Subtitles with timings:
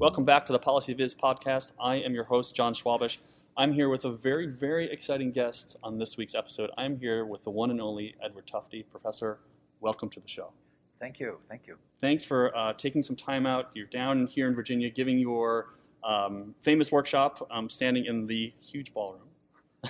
[0.00, 1.72] Welcome back to the PolicyViz podcast.
[1.78, 3.18] I am your host, Jon Schwabish.
[3.54, 6.70] I'm here with a very, very exciting guest on this week's episode.
[6.78, 8.86] I'm here with the one and only Edward Tufte.
[8.90, 9.40] Professor,
[9.80, 10.52] welcome to the show.
[10.98, 11.36] Thank you.
[11.50, 11.76] Thank you.
[12.00, 13.72] Thanks for uh, taking some time out.
[13.74, 18.94] You're down here in Virginia giving your um, famous workshop, um, standing in the huge
[18.94, 19.28] ballroom.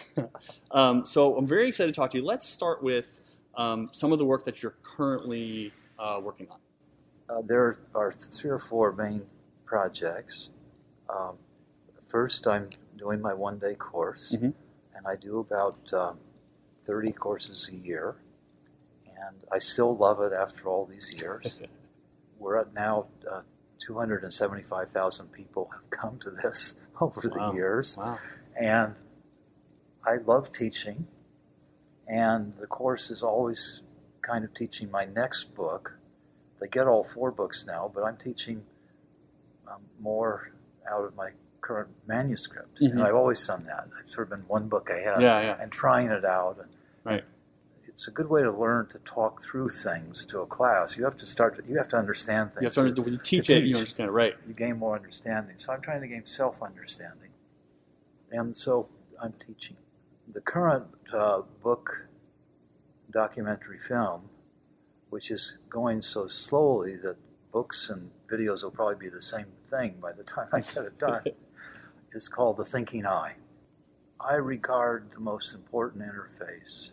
[0.73, 2.25] um, so I'm very excited to talk to you.
[2.25, 3.07] Let's start with
[3.57, 6.59] um, some of the work that you're currently uh, working on.
[7.29, 9.23] Uh, there are three or four main
[9.75, 10.51] projects.
[11.09, 11.39] Um,
[12.09, 14.53] first, I'm doing my one day course, Mhm.
[14.97, 16.19] and I do about um,
[16.83, 18.17] 30 courses a year.
[19.17, 21.61] And I still love it after all these years.
[22.41, 23.43] We're at now uh,
[23.79, 27.51] 275,000 people have come to this over Wow.
[27.53, 27.97] the years.
[27.97, 28.19] Wow.
[28.57, 29.01] And
[30.05, 31.07] I love teaching,
[32.09, 33.83] and the course is always
[34.23, 35.97] kind of teaching my next book.
[36.59, 38.65] They get all four books now, but I'm teaching
[39.71, 40.51] um, more
[40.91, 42.81] out of my current manuscript.
[42.81, 42.93] Mhm.
[42.93, 43.89] And I've always done that.
[43.99, 45.57] I've sort of been one book ahead Yeah, yeah.
[45.61, 46.59] and trying it out.
[46.59, 46.69] And
[47.05, 47.25] Right.
[47.87, 50.97] It's a good way to learn to talk through things to a class.
[50.97, 51.63] You have to start.
[51.67, 52.63] You have to understand things.
[52.63, 54.37] You have to under- when you teach to it, you understand it, right?
[54.47, 55.59] you gain more understanding.
[55.59, 57.31] So I'm trying to gain self understanding.
[58.31, 58.89] And so
[59.21, 59.77] I'm teaching.
[60.33, 62.07] The current uh, book
[63.11, 64.31] documentary film,
[65.11, 67.17] which is going so slowly that
[67.53, 70.99] books and videos will probably be the same thing by the time I get it
[70.99, 71.23] done,
[72.13, 73.35] is called The Thinking Eye.
[74.21, 76.91] I regard the most important interface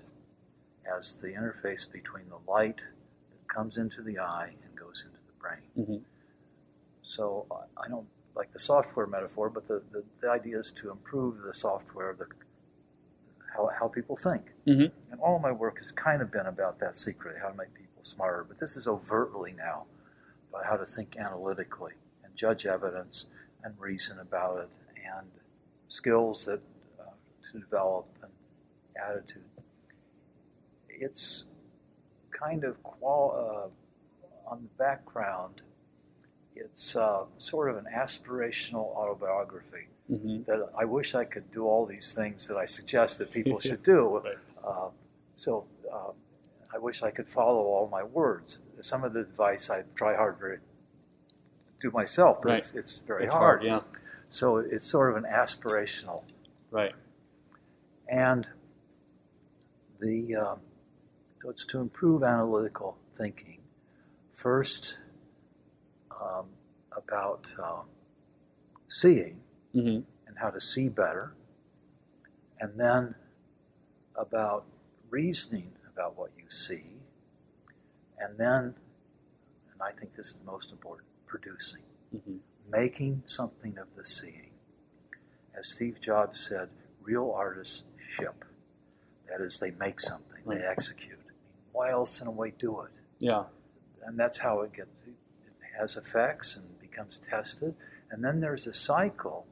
[0.97, 5.33] as the interface between the light that comes into the eye and goes into the
[5.39, 5.61] brain.
[5.77, 6.03] Mhm.
[7.01, 7.45] So
[7.77, 11.53] I- don't like the software metaphor, but the, the, the idea is to improve the
[11.53, 12.27] software, the
[13.55, 14.53] how, how people think.
[14.67, 14.91] Mhm.
[15.11, 18.03] And all my work has kind of been about that secret, how to make people
[18.03, 18.43] smarter.
[18.47, 19.85] But this is overtly now
[20.57, 23.25] about how to think analytically and judge evidence
[23.63, 25.27] and reason about it and
[25.87, 26.61] skills that
[26.99, 27.03] uh,
[27.51, 28.31] to develop and
[29.09, 29.43] attitude.
[30.89, 31.43] It's
[32.31, 35.61] kind of qual- uh, on the background.
[36.55, 40.45] It's uh, sort of an aspirational autobiography Mhm.
[40.45, 43.83] that I wish I could do all these things that I suggest that people should
[43.83, 44.19] do.
[44.23, 44.37] Right.
[44.63, 44.89] Uh,
[45.35, 46.11] so uh,
[46.73, 48.59] I wish I could follow all my words.
[48.81, 50.59] Some of the advice I try hard very
[51.81, 52.57] do myself, but Right.
[52.57, 53.59] it's, it's very It's hard.
[53.59, 53.99] hard, yeah.
[54.29, 56.23] So it's sort of an aspirational,
[56.71, 56.93] Right.
[58.09, 58.49] and
[59.99, 60.59] the um,
[61.41, 63.61] so it's to improve analytical thinking.
[64.35, 64.97] First,
[66.11, 66.47] um,
[66.95, 67.85] about um,
[68.87, 69.41] seeing.
[69.73, 71.33] hmm and how to see better,
[72.59, 73.15] and then
[74.15, 74.65] about
[75.09, 75.71] reasoning
[76.47, 76.83] you see,
[78.17, 78.73] and then,
[79.71, 81.81] and I think this is most important, producing,
[82.11, 82.37] hmm
[82.69, 84.49] making something of the seeing.
[85.57, 86.67] As Steve Jobs said,
[87.01, 88.43] real artists ship.
[89.29, 90.59] That is, they make something, Right.
[90.59, 91.17] they execute.
[91.71, 92.91] Why else in a way do it?
[93.19, 93.45] Yeah.
[94.05, 95.15] and that's how it gets it
[95.79, 97.73] has effects and becomes tested
[98.11, 99.47] and then there's a cycle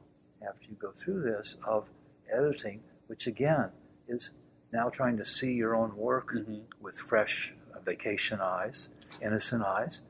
[0.46, 1.88] after you go through this of
[2.30, 3.70] editing which again
[4.06, 4.32] is
[4.72, 6.62] now trying to see your own work Mhm.
[6.80, 7.54] with fresh
[7.84, 8.90] vacation eyes
[9.22, 10.02] innocent eyes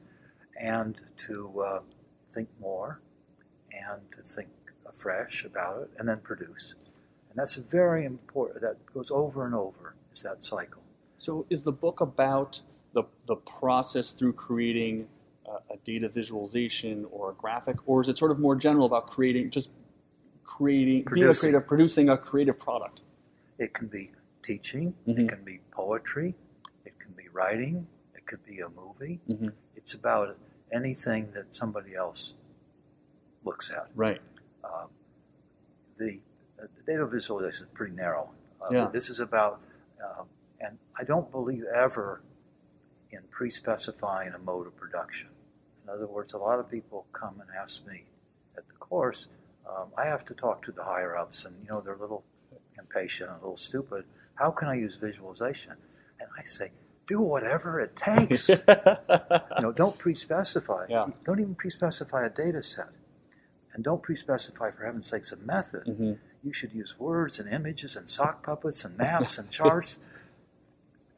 [0.59, 1.81] and to uh,
[2.33, 3.01] think more
[3.73, 4.49] and to think
[4.87, 6.75] afresh about it and then produce
[7.29, 10.83] and that's very important that goes over and over is that cycle
[11.19, 12.61] So, is the book about
[12.93, 15.09] the, the process through creating
[15.47, 19.07] a, a data visualization or a graphic, or is it sort of more general about
[19.07, 19.71] creating, just
[20.45, 21.41] creating, being a Producing.
[21.41, 23.01] creative, producing a creative product?
[23.59, 24.11] It can be
[24.51, 25.19] teaching, Mhm.
[25.19, 26.35] it can be poetry,
[26.85, 29.21] it can be writing, it could be a movie.
[29.29, 29.53] Mhm.
[29.75, 30.37] It's about
[30.71, 32.35] anything that somebody else
[33.45, 33.91] looks at.
[33.95, 34.21] Right.
[34.63, 34.91] Um,
[35.99, 36.21] the,
[36.57, 38.31] the data visualization is pretty narrow.
[38.61, 38.87] Uh, Yeah.
[38.89, 39.61] This is about,
[40.05, 40.29] um,
[40.61, 42.23] and I don't believe ever
[43.11, 45.29] in pre specifying a mode of production.
[45.85, 48.07] In other words, a lot of people come and ask me
[48.57, 49.29] at the course,
[49.67, 52.25] um, I have to talk to the higher ups, and you know, they're a little
[52.79, 54.05] impatient and a little stupid.
[54.37, 55.73] How can I use visualization?
[56.21, 56.71] And I say,
[57.07, 58.49] do whatever it takes.
[58.49, 58.57] you
[59.61, 60.87] know, don't pre-specify.
[60.89, 61.07] Yeah.
[61.25, 62.89] Don't even pre-specify a data set,
[63.75, 65.85] and don't pre-specify, for heaven's sakes, a method.
[65.87, 66.19] Mhm.
[66.43, 70.01] You should use words and images and sock puppets and maps and charts,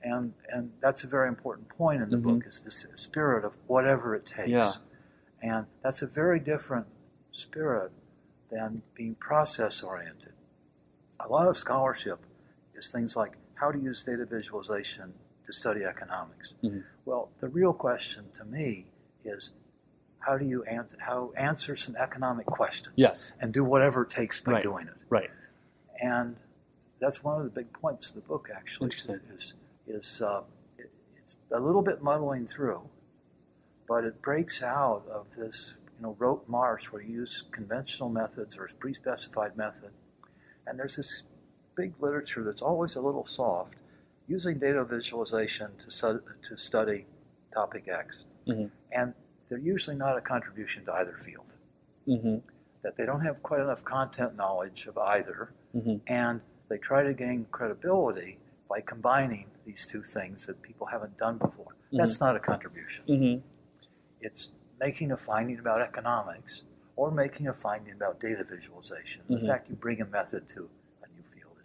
[0.02, 2.22] and and that's a very important point in the Mhm.
[2.22, 4.72] book is this spirit of whatever it takes, Yeah.
[5.42, 6.86] and that's a very different
[7.32, 7.92] spirit
[8.50, 10.32] than being process oriented.
[11.20, 12.20] A lot of scholarship
[12.78, 15.12] is things like how to use data visualization
[15.46, 16.54] to study economics.
[16.62, 16.84] Mhm.
[17.04, 18.86] Well, the real question to me
[19.24, 19.50] is
[20.20, 23.32] how do you answer how answer some economic questions Yes.
[23.40, 24.62] and do whatever it takes by Right.
[24.62, 24.94] doing it.
[25.08, 25.30] Right.
[26.00, 26.36] And
[27.00, 28.86] that's one of the big points of the book, actually.
[28.86, 29.20] Interesting.
[29.34, 29.54] Is
[29.86, 30.42] is uh,
[30.76, 32.82] it, it's a little bit muddling through,
[33.88, 38.56] but it breaks out of this you know rote march where you use conventional methods
[38.58, 39.92] or a pre-specified method,
[40.66, 41.22] and there's this
[41.78, 43.74] big literature that's always a little soft,
[44.26, 47.06] using data visualization to stu- to study
[47.58, 48.70] topic X, Mhm.
[48.98, 49.14] and
[49.48, 51.50] they're usually not a contribution to either field.
[52.06, 52.36] Mm-hmm.
[52.82, 55.40] That they don't have quite enough content knowledge of either,
[55.74, 55.96] Mm-hmm.
[56.06, 58.38] and they try to gain credibility
[58.68, 61.72] by combining these two things that people haven't done before.
[61.92, 63.04] That's not a contribution.
[63.06, 63.36] Mm-hmm.
[64.20, 64.42] It's
[64.80, 66.64] making a finding about economics
[66.96, 69.22] or making a finding about data visualization.
[69.28, 69.40] Mhm.
[69.40, 70.68] The fact you bring a method to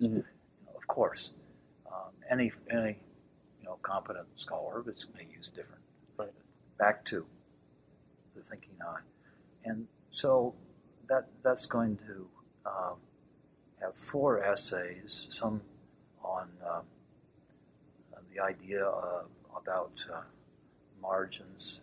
[0.05, 0.59] a new field is, Mhm.
[0.59, 1.33] you know, of course,
[1.91, 2.99] um, any any
[3.59, 5.83] you know competent scholar is going to use different.
[6.17, 6.33] Right.
[6.77, 7.25] Back to
[8.35, 9.01] the thinking eye,
[9.63, 10.55] and so
[11.07, 12.29] that that's going to
[12.65, 13.01] um,
[13.81, 15.61] have four essays, some
[16.23, 16.85] on um,
[18.33, 20.21] the idea uh, about uh,
[21.01, 21.81] margins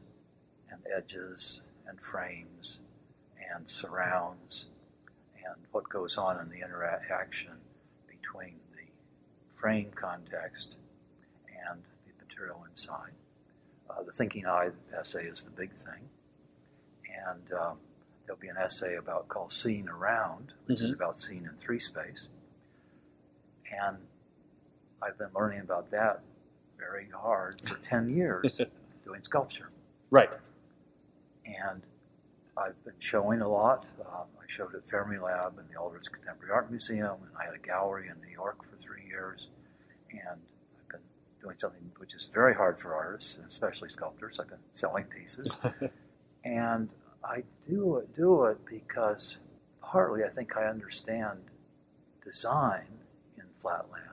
[0.70, 2.80] and edges and frames
[3.52, 4.66] and surrounds
[5.36, 7.60] and what goes on in the interaction
[8.30, 10.76] between the frame context
[11.68, 13.12] and the material inside.
[13.88, 16.08] Uh, the thinking eye essay is the big thing.
[17.26, 17.78] And um,
[18.24, 20.94] there'll be an essay about called Seeing Around, which is Mhm.
[20.94, 22.28] about seeing in three space.
[23.70, 23.98] And
[25.02, 26.20] I've been learning about that
[26.78, 28.60] very hard for 10 years
[29.04, 29.70] doing sculpture.
[30.10, 30.30] Right.
[31.44, 31.82] And
[32.60, 33.86] I've been showing a lot.
[34.00, 37.58] Um, I showed at Fermilab and the Aldrich Contemporary Art Museum, and I had a
[37.58, 39.48] gallery in New York for three years.
[40.10, 40.40] And
[40.78, 41.00] I've been
[41.40, 44.38] doing something which is very hard for artists, and especially sculptors.
[44.38, 45.56] I've been selling pieces.
[46.44, 49.40] and I do it, do it because
[49.82, 51.40] partly I think I understand
[52.22, 52.86] design
[53.38, 54.04] in Flatland.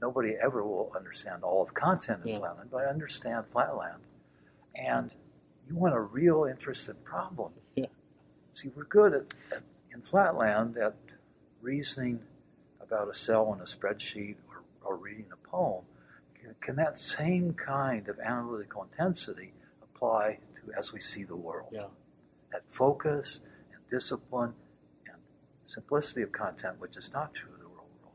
[0.00, 2.38] Nobody ever will understand all of content in Yeah.
[2.38, 4.02] Flatland, but I understand Flatland.
[4.74, 5.14] And
[5.68, 7.52] you want a real interesting problem.
[7.76, 7.86] Yeah.
[8.52, 9.62] See, we're good at, at
[9.94, 10.94] in Flatland at
[11.60, 12.20] reasoning
[12.80, 15.84] about a cell in a spreadsheet or, or reading a poem.
[16.34, 21.68] Can, can that same kind of analytical intensity apply to as we see the world?
[21.72, 21.86] Yeah.
[22.52, 23.40] That focus
[23.72, 24.54] and discipline
[25.06, 25.20] and
[25.66, 28.14] simplicity of content, which is not true of the real world.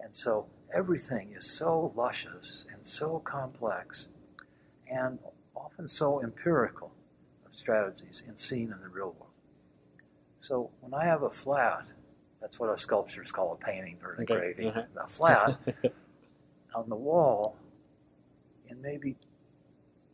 [0.00, 4.08] And so everything is so luscious and so complex
[4.90, 5.18] and
[5.72, 6.92] often so empirical
[7.46, 9.26] of strategies in seen in the real world.
[10.40, 11.86] So when I have a flat,
[12.40, 14.82] that's what a sculptors called, a painting or an Okay, engraving, uh-huh.
[15.04, 15.58] a flat
[16.74, 17.56] on the wall,
[18.68, 19.16] in maybe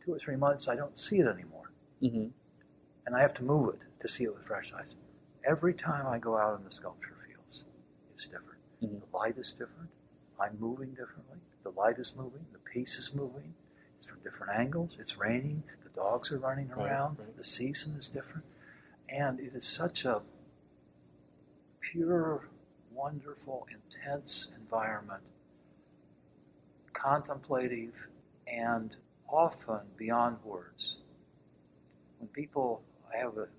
[0.05, 1.71] two or three months, I don't see it anymore.
[2.01, 2.27] mm-hmm.
[3.05, 4.95] And I have to move it to see it with fresh eyes.
[5.43, 7.65] Every time I go out in the sculpture fields,
[8.13, 8.59] it's different.
[8.83, 8.99] Mhm.
[8.99, 9.89] The light is different.
[10.39, 11.39] I'm moving differently.
[11.63, 12.45] The light is moving.
[12.51, 13.55] The piece is moving.
[13.99, 14.97] It's from different angles.
[14.97, 15.61] It's raining.
[15.83, 17.19] The dogs are running around.
[17.19, 17.35] right.
[17.35, 18.45] The season is different.
[19.09, 20.21] And it is such a
[21.81, 22.47] pure,
[22.93, 25.19] wonderful, intense environment,
[26.93, 28.07] contemplative,
[28.47, 28.95] and
[29.27, 30.99] often beyond words.
[32.19, 32.81] When people,
[33.13, 33.49] I have a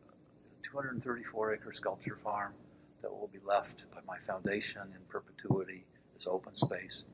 [0.63, 2.55] 234 acre sculpture farm
[3.03, 5.85] that will be left by my foundation in perpetuity
[6.17, 7.05] as open space,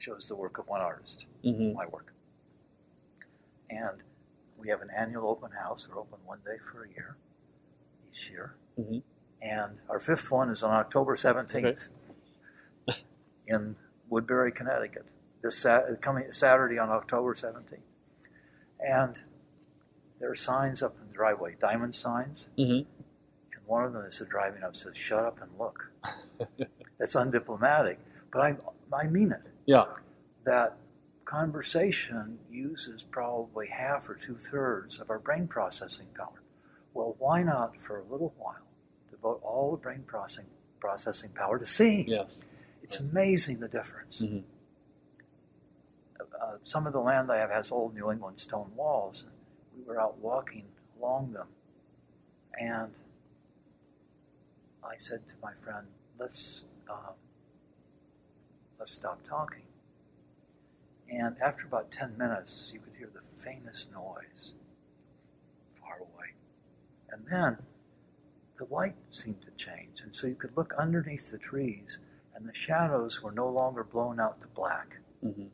[0.00, 1.74] shows the work of one artist Mm-hmm.
[1.74, 2.12] my work.
[3.70, 4.02] And
[4.58, 5.88] we have an annual open house.
[5.88, 7.16] We're open one day for a year,
[8.08, 8.54] each year.
[8.78, 9.02] Mhm.
[9.40, 11.88] And our fifth one is on October 17th
[13.46, 13.76] in
[14.08, 15.06] Woodbury, Connecticut.
[15.42, 17.80] This Sat- coming Saturday on October 17th.
[18.78, 19.22] And
[20.18, 22.50] there are signs up in the driveway, diamond signs.
[22.58, 22.86] Mm-hmm.
[23.52, 25.90] And one of them is driving up says, "Shut up and look."
[26.98, 27.96] That's undiplomatic,
[28.30, 28.56] but I
[28.92, 29.42] I mean it.
[29.66, 29.86] Yeah.
[30.44, 30.76] that
[31.24, 36.42] conversation uses probably half or two thirds of our brain processing power.
[36.92, 38.66] Well, why not for a little while
[39.10, 40.46] devote all the brain processing
[40.80, 42.08] processing power to seeing?
[42.08, 42.46] Yes.
[42.82, 44.22] It's amazing the difference.
[44.22, 44.42] Mhm.
[46.40, 49.32] Uh, some of the land I have has old New England stone walls, and
[49.76, 50.66] we were out walking
[50.98, 51.48] along them,
[52.58, 52.92] and
[54.82, 55.86] I said to my friend,
[56.18, 57.14] "Let's um,
[58.80, 59.62] let's stop talking."
[61.08, 64.54] And after about ten minutes, you could hear the faintest noise
[65.80, 66.34] far away,
[67.10, 67.58] and then
[68.56, 71.98] the light seemed to change, and so you could look underneath the trees,
[72.34, 74.98] and the shadows were no longer blown out to black.
[75.24, 75.46] Mm-hmm.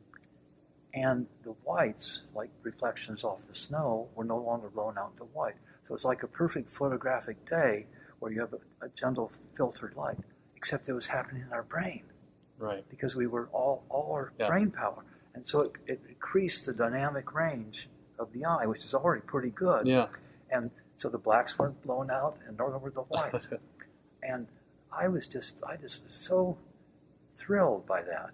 [0.93, 5.55] And the whites, like reflections off the snow, were no longer blown out to white.
[5.83, 7.87] So it's like a perfect photographic day
[8.19, 10.17] where you have a, a gentle filtered light,
[10.55, 12.03] except it was happening in our brain
[12.59, 12.83] Right.
[12.89, 14.47] because we were all all our Yeah.
[14.47, 15.03] brain power,
[15.35, 19.51] and so it, it increased the dynamic range of the eye, which is already pretty
[19.51, 19.85] good.
[19.87, 20.07] Yeah.
[20.49, 23.49] And so the blacks weren't blown out, and nor were the whites.
[24.23, 24.47] and
[24.91, 26.57] I was just I just was so
[27.35, 28.31] thrilled by that.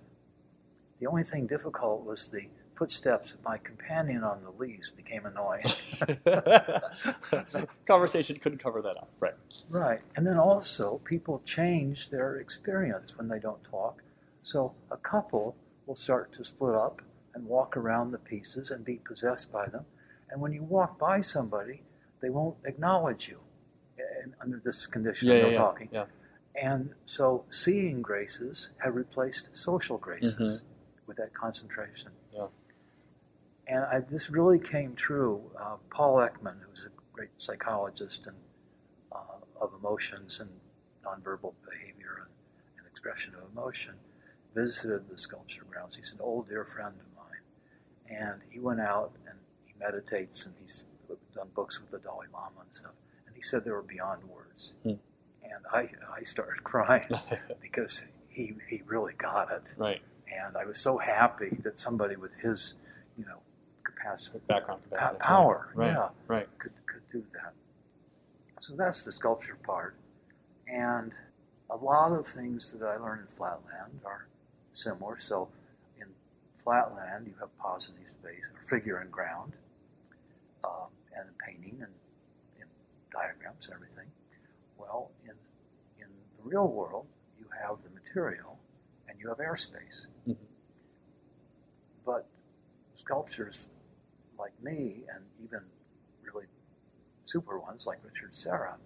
[1.00, 5.66] The only thing difficult was the footsteps of my companion on the leaves became annoying.
[7.86, 9.10] Conversation couldn't cover that up.
[9.20, 9.34] Right.
[9.70, 10.02] Right.
[10.16, 14.02] And then also, people change their experience when they don't talk.
[14.44, 15.56] So a couple
[15.88, 17.02] will start to split up
[17.34, 19.86] and walk around the pieces and be possessed by them.
[20.30, 21.82] And when you walk by somebody,
[22.22, 23.40] they won't acknowledge you
[23.98, 24.04] eh,
[24.42, 25.34] under this condition Yeah.
[25.36, 25.44] of Yeah.
[25.46, 25.90] no yeah, talking.
[25.92, 26.06] yeah.
[26.62, 30.64] And so seeing graces have replaced social graces
[31.08, 32.12] with that concentration.
[32.32, 32.48] Yeah.
[33.68, 35.42] And I, this really came true.
[35.60, 38.36] Uh, Paul Ekman, who's a great psychologist and
[39.12, 39.18] uh,
[39.60, 40.50] of emotions and
[41.06, 42.30] nonverbal behavior and,
[42.78, 43.96] and expression of emotion,
[44.54, 45.96] visited the sculpture grounds.
[45.96, 50.56] He's an old dear friend of mine, and he went out and he meditates and
[50.62, 50.86] he's
[51.34, 52.92] done books with the Dalai Lama and stuff.
[53.28, 54.90] And he said they were beyond words, Hmm.
[55.44, 57.06] and I I started crying
[57.62, 60.02] because he he really got it, right.
[60.32, 62.76] and I was so happy that somebody with his
[63.18, 63.40] you know
[63.84, 65.20] capacity Background pa- capacity.
[65.20, 65.94] power, Right.
[65.94, 66.48] yeah, Right.
[66.60, 67.54] could could do that.
[68.60, 69.96] So that's the sculpture part,
[70.68, 71.12] and
[71.70, 74.28] a lot of things that I learned in Flatland are
[74.74, 75.18] similar.
[75.18, 75.50] So
[76.00, 76.08] in
[76.58, 79.54] Flatland, you have positive space or figure and ground,
[80.64, 81.94] um, and painting and
[82.60, 82.66] in
[83.12, 84.08] diagrams and everything.
[84.78, 85.34] Well, in
[86.00, 87.06] in the real world,
[87.40, 88.60] you have the material
[89.08, 90.08] and you have airspace.
[90.28, 90.38] Mhm.
[92.06, 92.28] But
[92.96, 93.70] sculptures
[94.38, 95.64] like me, and even
[96.22, 96.48] really
[97.26, 98.78] super ones like Richard Serra,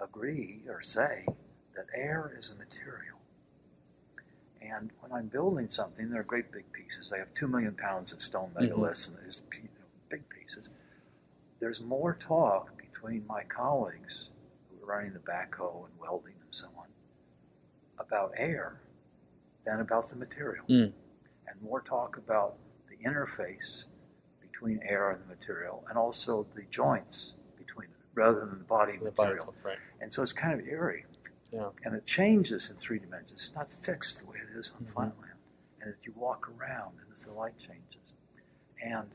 [0.00, 1.26] agree or say
[1.74, 3.17] that air is a material.
[4.60, 7.12] And when I'm building something, they're great big pieces.
[7.12, 9.68] I have two million pounds of stone megaliths and there's you know,
[10.10, 10.70] big pieces.
[11.60, 14.30] There's more talk between my colleagues
[14.68, 16.86] who are running the backhoe and welding and so on
[17.98, 18.80] about air
[19.64, 20.64] than about the material.
[20.68, 20.92] Mm.
[21.46, 22.56] And more talk about
[22.88, 23.84] the interface
[24.40, 28.92] between air and the material and also the joints between it rather than the body
[28.92, 29.34] The body material.
[29.36, 29.78] itself, right.
[30.00, 31.04] And so it's kind of eerie.
[31.50, 31.70] Yeah.
[31.84, 33.46] And it changes in three dimensions.
[33.48, 34.88] It's not fixed the way it is on Mhm.
[34.90, 35.32] flatland.
[35.80, 38.14] And as you walk around and as the light changes.
[38.82, 39.10] And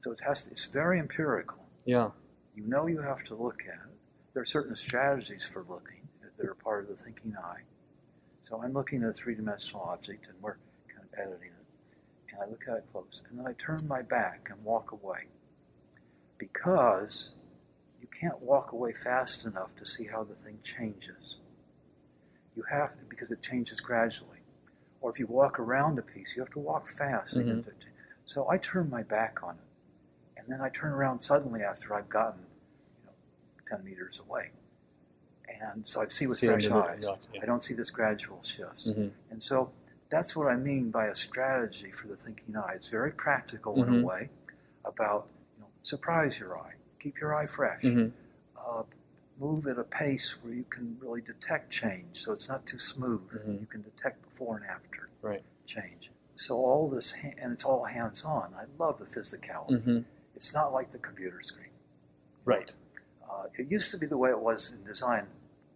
[0.00, 1.64] so it has to, it's very empirical.
[1.84, 2.10] Yeah.
[2.54, 3.98] You know you have to look at it.
[4.32, 7.62] There are certain strategies for looking that are part of the thinking eye.
[8.42, 10.56] So I'm looking at a three dimensional object and we're
[10.88, 11.66] kind of editing it.
[12.32, 13.22] And I look at it close.
[13.28, 15.28] And then I turn my back and walk away.
[16.38, 17.30] Because
[18.00, 21.38] you can't walk away fast enough to see how the thing changes.
[22.54, 24.38] You have to, because it changes gradually.
[25.00, 27.36] Or if you walk around a piece, you have to walk fast.
[27.36, 27.64] Mhm.
[27.64, 27.72] to-
[28.24, 30.38] So I turn my back on it.
[30.40, 32.46] And then I turn around suddenly after I've gotten
[33.00, 33.12] you know,
[33.66, 34.52] 10 meters away.
[35.48, 37.04] And so I see with See fresh eyes.
[37.32, 38.88] yeah, I don't see this gradual shifts.
[38.90, 39.10] Mhm.
[39.30, 39.72] And so
[40.08, 42.74] that's what I mean by a strategy for the thinking eye.
[42.74, 44.02] It's very practical in Mhm.
[44.02, 44.30] a way
[44.84, 48.12] about you know, surprise your eye, keep your eye fresh, Mhm.
[48.56, 48.84] uh,
[49.42, 53.28] move at a pace where you can really detect change so it's not too smooth.
[53.32, 53.60] Mhm.
[53.60, 55.42] You can detect before and after Right.
[55.66, 56.10] change.
[56.36, 58.54] So all this, ha- and it's all hands on.
[58.54, 59.82] I love the physicality.
[59.82, 60.04] Mhm.
[60.36, 61.70] It's not like the computer screen.
[62.44, 62.72] Right.
[63.28, 65.26] Uh, it used to be the way it was in design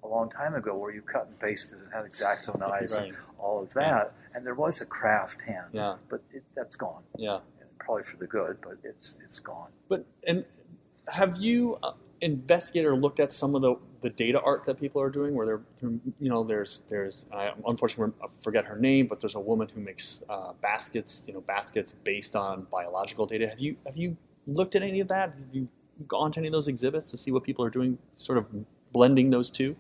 [0.03, 3.09] a long time ago, where you cut and pasted and had X-Acto knives Right.
[3.13, 5.71] and all of that, and there was a craft hand.
[5.73, 5.97] Yeah.
[6.09, 7.41] But it, that's gone, Yeah.
[7.61, 9.73] and probably for the good, but it's it's gone.
[9.89, 10.45] But and
[11.09, 15.01] have you uh, investigated or looked at some of the, the data art that people
[15.03, 15.35] are doing?
[15.35, 19.41] Where they're, you know, there's there's I unfortunately I forget her name, but there's a
[19.41, 23.49] woman who makes uh, baskets, you know, baskets based on biological data.
[23.49, 25.31] Have you have you looked at any of that?
[25.31, 25.69] Have you
[26.07, 28.47] gone to any of those exhibits to see what people are doing, sort of
[28.93, 29.77] blending those two?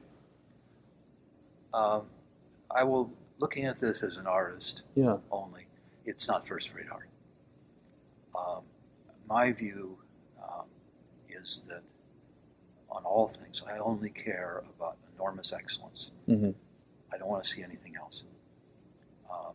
[1.74, 2.06] Um,
[2.70, 5.18] I will looking at this as an artist Yeah.
[5.30, 5.66] only.
[6.06, 7.08] It's not first-rate art.
[8.34, 8.62] Um,
[9.28, 9.98] my view
[10.42, 10.64] um,
[11.28, 11.82] is that
[12.96, 16.10] on all things, I only care about enormous excellence.
[16.28, 16.50] Mm-hmm.
[17.12, 18.22] I don't want to see anything else.
[19.30, 19.52] Um,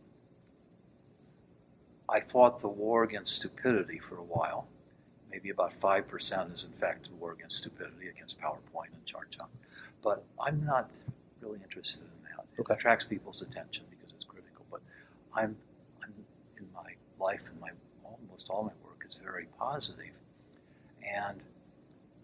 [2.08, 4.68] I fought the war against stupidity for a while.
[5.30, 9.50] Maybe about 5% is, in fact, the war against stupidity, against PowerPoint and chart junk.
[10.02, 10.90] But I'm not
[11.40, 12.44] really interested in that.
[12.60, 12.74] Okay.
[12.74, 14.66] It attracts people's attention because it's critical.
[14.70, 14.82] But
[15.34, 15.56] I'm,
[16.04, 16.12] I'm
[16.58, 17.70] in my life and my
[18.04, 20.14] almost all my work is very positive.
[21.02, 21.40] And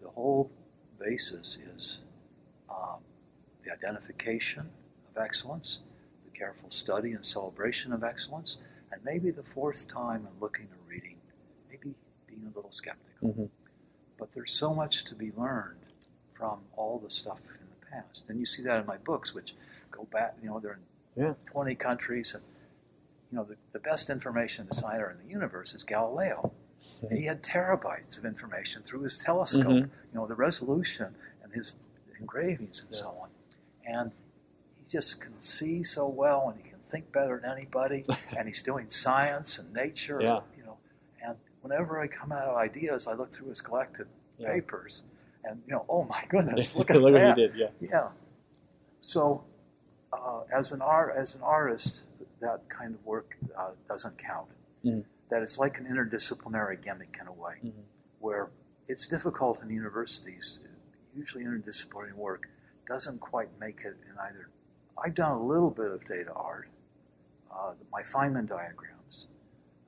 [0.01, 0.51] the whole
[0.99, 1.99] basis is
[2.69, 2.99] um,
[3.65, 4.69] the identification
[5.15, 5.79] of excellence,
[6.31, 8.57] the careful study and celebration of excellence,
[8.91, 11.15] and maybe the fourth time in looking or reading,
[11.69, 11.93] maybe
[12.27, 13.29] being a little skeptical.
[13.29, 13.45] Mm-hmm.
[14.17, 15.77] But there's so much to be learned
[16.33, 18.23] from all the stuff in the past.
[18.27, 19.55] And you see that in my books, which
[19.91, 20.79] go back, you know, they're
[21.17, 21.33] in Yeah.
[21.51, 22.33] 20 countries.
[22.33, 22.43] And,
[23.31, 26.51] you know, the, the best information designer in the universe is Galileo.
[27.09, 29.81] He had terabytes of information through his telescope, Mhm.
[29.83, 31.75] you know, the resolution and his
[32.19, 32.99] engravings and Yeah.
[32.99, 33.29] so on.
[33.85, 34.11] And
[34.75, 38.03] he just can see so well and he can think better than anybody.
[38.37, 40.41] and he's doing science and nature, Yeah.
[40.57, 40.77] you know.
[41.21, 44.07] And whenever I come out of ideas, I look through his collected
[44.37, 44.51] Yeah.
[44.51, 45.05] papers
[45.45, 47.29] and, you know, oh my goodness, look at Look that.
[47.29, 47.55] what he did.
[47.55, 47.69] Yeah.
[47.79, 48.11] Yeah.
[48.99, 49.45] So,
[50.11, 52.03] uh, as an art, as an artist,
[52.41, 54.49] that kind of work uh, doesn't count.
[54.83, 55.05] Mhm.
[55.29, 57.83] That it's like an interdisciplinary gimmick in a way, Mhm.
[58.19, 58.49] where
[58.87, 60.59] it's difficult in universities.
[61.15, 62.47] Usually, interdisciplinary work
[62.85, 64.49] doesn't quite make it in either.
[64.97, 66.69] I've done a little bit of data art,
[67.51, 69.27] uh, my Feynman diagrams,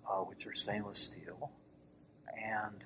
[0.08, 1.52] uh, which are stainless steel,
[2.38, 2.86] and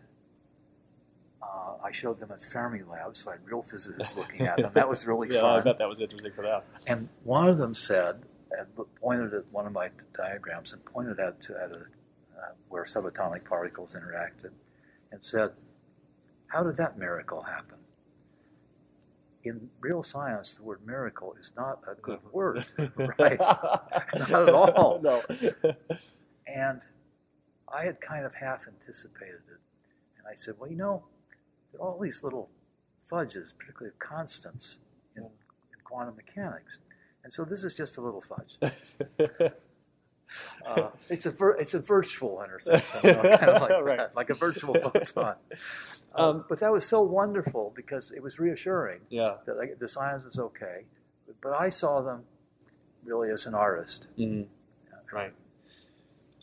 [1.42, 4.72] uh, I showed them at Fermilab, so I had real physicists looking at them.
[4.74, 5.60] That was really yeah, fun.
[5.60, 6.62] I bet that was interesting for them.
[6.88, 11.42] And one of them said, and pointed at one of my diagrams and pointed at,
[11.44, 11.86] to, at a,
[12.38, 14.52] uh, where subatomic particles interacted,
[15.12, 15.52] and said,
[16.48, 17.78] "How did that miracle happen?"
[19.44, 22.66] In real science, the word miracle is not a good word,
[23.20, 23.40] right?
[24.30, 25.00] Not at all.
[25.04, 25.22] No.
[26.48, 26.82] And
[27.72, 29.60] I had kind of half anticipated it.
[30.18, 31.04] And I said, well, you know,
[31.72, 32.50] there are all these little
[33.10, 34.80] fudges, particularly of constants
[35.16, 35.30] in, in
[35.84, 36.80] quantum mechanics.
[37.24, 38.58] And so this is just a little fudge.
[40.66, 43.98] Uh, it's a vir- it's a virtual intersection, you know, kind of like Right.
[43.98, 45.36] that, like a virtual photon.
[45.52, 45.56] Uh,
[46.18, 49.36] Um, but that was so wonderful because it was reassuring yeah.
[49.46, 50.86] that I, the science was okay.
[51.42, 52.24] But I saw them
[53.04, 54.08] really as an artist.
[54.18, 54.46] Mhm.
[55.12, 55.34] Right.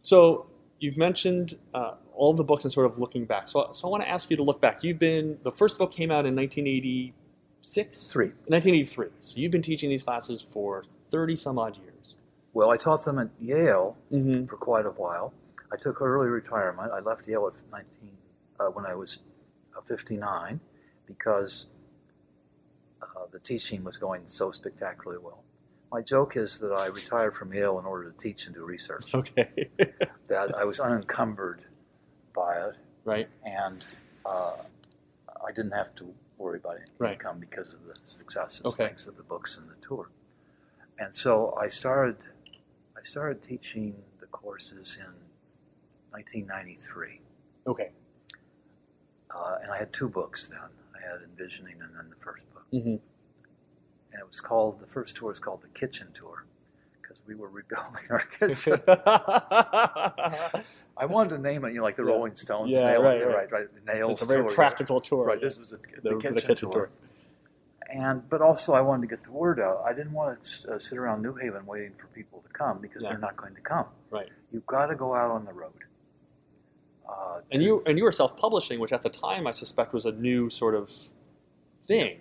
[0.03, 0.47] So
[0.79, 3.49] you've mentioned uh, all the books and sort of looking back.
[3.49, 4.85] So, so I want to ask you to look back.
[4.85, 8.07] You've been the first book came out in 1986.
[8.09, 8.27] Three.
[8.47, 9.07] 1983.
[9.21, 12.17] So you've been teaching these classes for 30 some odd years.
[12.53, 14.47] Well, I taught them at Yale Mm-hmm.
[14.47, 15.33] for quite a while.
[15.73, 16.93] I took early retirement.
[16.93, 18.11] I left Yale at 19
[18.61, 19.21] uh, when I was
[19.77, 20.61] uh, 59
[21.07, 21.67] because
[23.03, 25.43] uh, the teaching was going so spectacularly well.
[25.91, 29.11] My joke is that I retired from Yale in order to teach and do research.
[29.15, 29.71] Okay.
[30.29, 31.67] That I was unencumbered
[32.35, 33.29] by it, right.
[33.45, 33.87] and
[34.25, 34.53] uh,
[35.47, 37.13] I didn't have to worry about any Right.
[37.15, 38.85] income because of the success and Okay.
[38.85, 40.09] strengths of the books and the tour.
[40.99, 42.17] And so I started,
[43.03, 45.13] I started teaching the courses in
[46.13, 47.21] 1993,
[47.67, 47.91] Okay.
[49.35, 50.61] uh, and I had two books then.
[50.95, 52.89] I had Envisioning and then the first book, Mm-hmm.
[52.91, 53.01] and
[54.21, 56.45] it was called the first tour was called the Kitchen Tour
[57.01, 58.81] because we were rebuilding our kitchen.
[60.97, 62.11] I wanted to name it, you know, like the Yeah.
[62.13, 62.71] Rolling Stones.
[62.71, 63.35] Yeah, nail, right, right.
[63.35, 63.67] right, right.
[63.75, 64.55] The nails it's a very tour.
[64.55, 65.27] practical tour.
[65.27, 66.73] Right, this was a, the, The- the kitchen, kitchen tour.
[66.73, 66.91] tour.
[67.95, 69.83] And but also I wanted to get the word out.
[69.85, 73.03] I didn't want to uh, sit around New Haven waiting for people to come because
[73.05, 73.11] Yeah.
[73.11, 73.85] they're not going to come.
[74.11, 74.31] Right.
[74.51, 75.75] You've got to go out on the road.
[77.09, 80.07] Uh, And to- you and you were self-publishing, which at the time I suspect was
[80.07, 80.91] a new sort of
[81.87, 82.21] thing.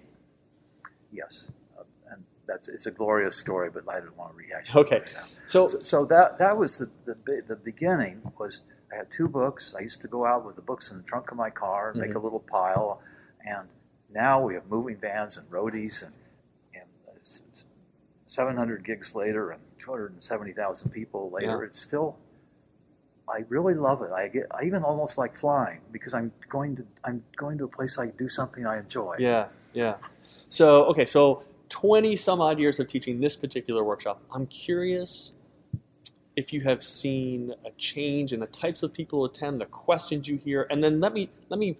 [1.11, 4.75] yes, uh, and that's it's a glorious story, but I didn't want to rehash.
[4.75, 4.97] Okay.
[4.97, 5.23] it right now.
[5.47, 8.21] So So, so that that was the, the the beginning.
[8.37, 9.73] Was I had two books.
[9.77, 12.01] I used to go out with the books in the trunk of my car, and
[12.01, 12.15] make Mhm.
[12.15, 13.01] a little pile,
[13.45, 13.69] and
[14.13, 16.13] now we have moving vans and roadies and
[16.73, 17.65] and uh, s-
[18.25, 21.59] 700 gigs later and 270,000 people later.
[21.61, 21.65] Yeah.
[21.65, 22.17] It's still.
[23.29, 24.11] I really love it.
[24.11, 24.47] I get.
[24.51, 26.85] I even almost like flying because I'm going to.
[27.03, 29.15] I'm going to a place I do something I enjoy.
[29.19, 29.95] Yeah, yeah.
[30.49, 34.21] So, okay, so 20 some odd years of teaching this particular workshop.
[34.33, 35.31] I'm curious
[36.35, 40.27] if you have seen a change in the types of people who attend, the questions
[40.27, 41.77] you hear, and then let me let me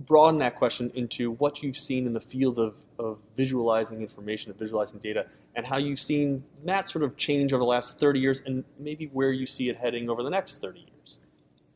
[0.00, 4.56] broaden that question into what you've seen in the field of, of visualizing information, of
[4.58, 8.42] visualizing data, and how you've seen that sort of change over the last 30 years
[8.46, 11.18] and maybe where you see it heading over the next 30 years.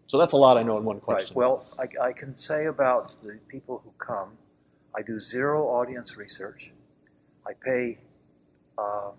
[0.07, 1.03] So that's a lot I know in one Right.
[1.03, 1.35] question.
[1.37, 4.39] Well, I, I can say about the people who come,
[4.97, 6.71] I do zero audience research.
[7.47, 7.99] I pay.
[8.79, 9.11] Uh,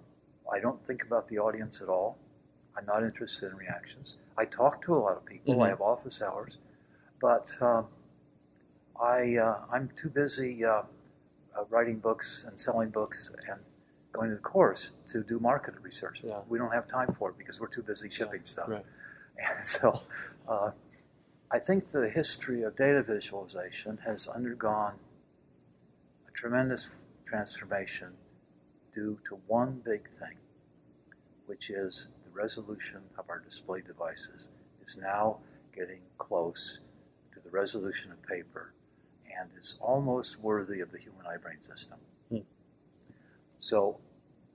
[0.52, 2.18] I don't think about the audience at all.
[2.78, 4.15] I'm not interested in reactions.
[4.38, 5.62] I talk to a lot of people.
[5.62, 5.70] I Mhm.
[5.72, 6.58] have office hours,
[7.22, 7.88] but um,
[9.01, 10.84] I uh, I'm too busy uh,
[11.58, 13.60] uh, writing books and selling books and
[14.13, 16.21] going to the course to do market research.
[16.23, 16.39] Yeah.
[16.47, 18.69] We don't have time for it because we're too busy shipping stuff.
[18.69, 18.86] right.
[19.38, 20.01] And so,
[20.47, 20.71] uh,
[21.51, 24.93] I think the history of data visualization has undergone
[26.25, 26.89] a tremendous
[27.25, 28.13] transformation
[28.93, 30.38] due to one big thing,
[31.47, 34.49] which is the resolution of our display devices
[34.81, 35.39] is now
[35.75, 36.79] getting close
[37.34, 38.71] to the resolution of paper
[39.39, 41.98] and is almost worthy of the human eye brain system.
[42.30, 42.38] Hmm.
[43.60, 44.00] So,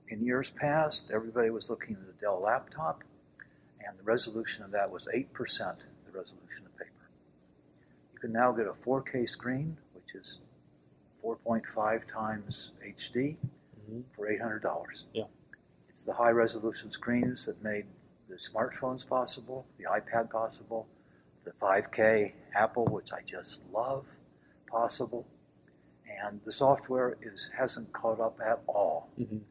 [0.09, 3.03] in years past, everybody was looking at a Dell laptop,
[3.85, 6.91] and the resolution of that was 8% the resolution of paper.
[8.13, 10.39] You can now get a 4K screen, which is
[11.23, 13.37] 4.5 times HD,
[13.89, 14.03] Mhm.
[14.11, 15.05] for $800.
[15.13, 15.25] Yeah.
[15.89, 17.85] It's the high resolution screens that made
[18.29, 20.87] the smartphones possible, the iPad possible,
[21.43, 24.05] the 5K Apple, which I just love,
[24.71, 25.27] possible.
[26.23, 29.09] And the software is hasn't caught up at all.
[29.19, 29.41] Mhm.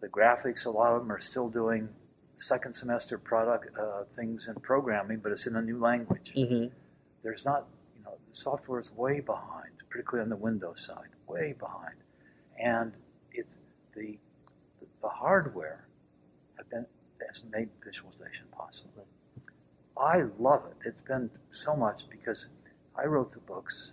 [0.00, 1.88] The graphics, a lot of them are still doing
[2.36, 6.34] second semester product uh, things in programming, but it's in a new language.
[6.34, 6.70] Mhm.
[7.22, 7.66] There's not,
[7.96, 11.96] you know, the software is way behind, particularly on the Windows side, way behind.
[12.58, 12.92] And
[13.32, 13.58] it's
[13.94, 14.18] the
[15.02, 15.86] the hardware
[16.56, 16.86] have been
[17.26, 19.06] has made visualization possible.
[19.96, 20.76] I love it.
[20.84, 22.48] It's been so much because
[22.94, 23.92] I wrote the books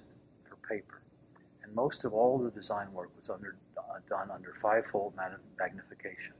[0.67, 1.01] paper,
[1.63, 5.13] and most of all the design work was under uh, done under fivefold
[5.59, 6.33] magnification.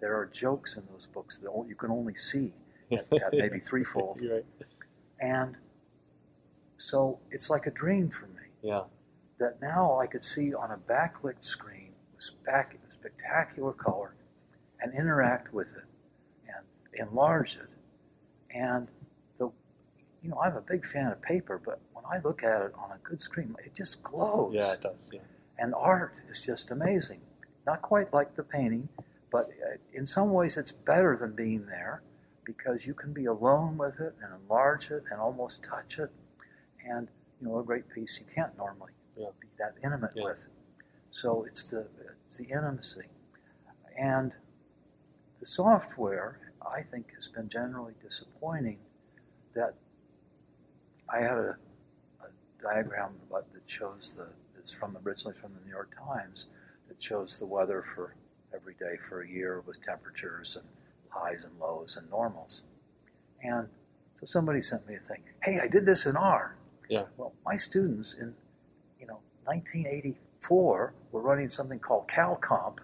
[0.00, 2.52] There are jokes in those books that you can only see
[2.92, 4.44] at, at maybe threefold, right.
[5.20, 5.56] and
[6.76, 8.82] so it's like a dream for me Yeah.
[9.38, 14.14] that now I could see on a backlit screen with spec- spectacular color
[14.80, 15.84] and interact with it
[16.48, 16.64] and
[17.08, 17.68] enlarge it.
[18.50, 18.88] And
[20.24, 22.92] you know, I'm a big fan of paper, but when I look at it on
[22.92, 24.54] a good screen, it just glows.
[24.54, 25.10] Yeah, it does.
[25.12, 25.20] Yeah.
[25.58, 27.20] And art is just amazing.
[27.66, 28.88] Not quite like the painting,
[29.30, 32.02] but uh, in some ways it's better than being there
[32.44, 36.10] because you can be alone with it and enlarge it and almost touch it.
[36.88, 37.08] And,
[37.40, 39.28] you know, a great piece you can't normally Yeah.
[39.40, 40.24] be that intimate Yeah.
[40.24, 40.46] with.
[41.10, 41.86] So it's the,
[42.24, 43.08] it's the intimacy.
[43.98, 44.34] And
[45.38, 48.78] the software, I think, has been generally disappointing
[49.54, 49.74] that
[51.08, 51.56] I had a,
[52.22, 54.26] a diagram about, that shows the,
[54.58, 56.46] it's from originally from the New York Times,
[56.88, 58.14] that shows the weather for
[58.54, 60.64] every day for a year with temperatures and
[61.08, 62.62] highs and lows and normals.
[63.42, 63.68] And
[64.18, 66.56] so somebody sent me a thing, hey, I did this in R.
[66.88, 67.04] Yeah.
[67.16, 68.34] Well, my students in,
[69.00, 72.78] you know, 1984 were running something called CalComp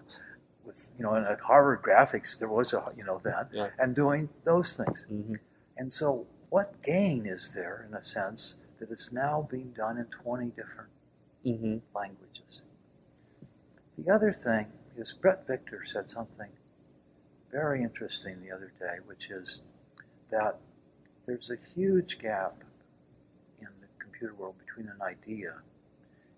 [0.65, 3.69] with, you know, in a Harvard graphics, there was a, you know, then, Yeah.
[3.79, 5.05] and doing those things.
[5.11, 5.39] Mhm.
[5.77, 10.05] And so, what gain is there, in a sense, that it's now being done in
[10.07, 10.89] 20 different
[11.45, 11.81] Mhm.
[11.95, 12.61] languages?
[13.97, 16.51] The other thing is Bret Victor said something
[17.49, 19.61] very interesting the other day, which is
[20.29, 20.59] that
[21.25, 22.61] there's a huge gap
[23.59, 25.61] in the computer world between an idea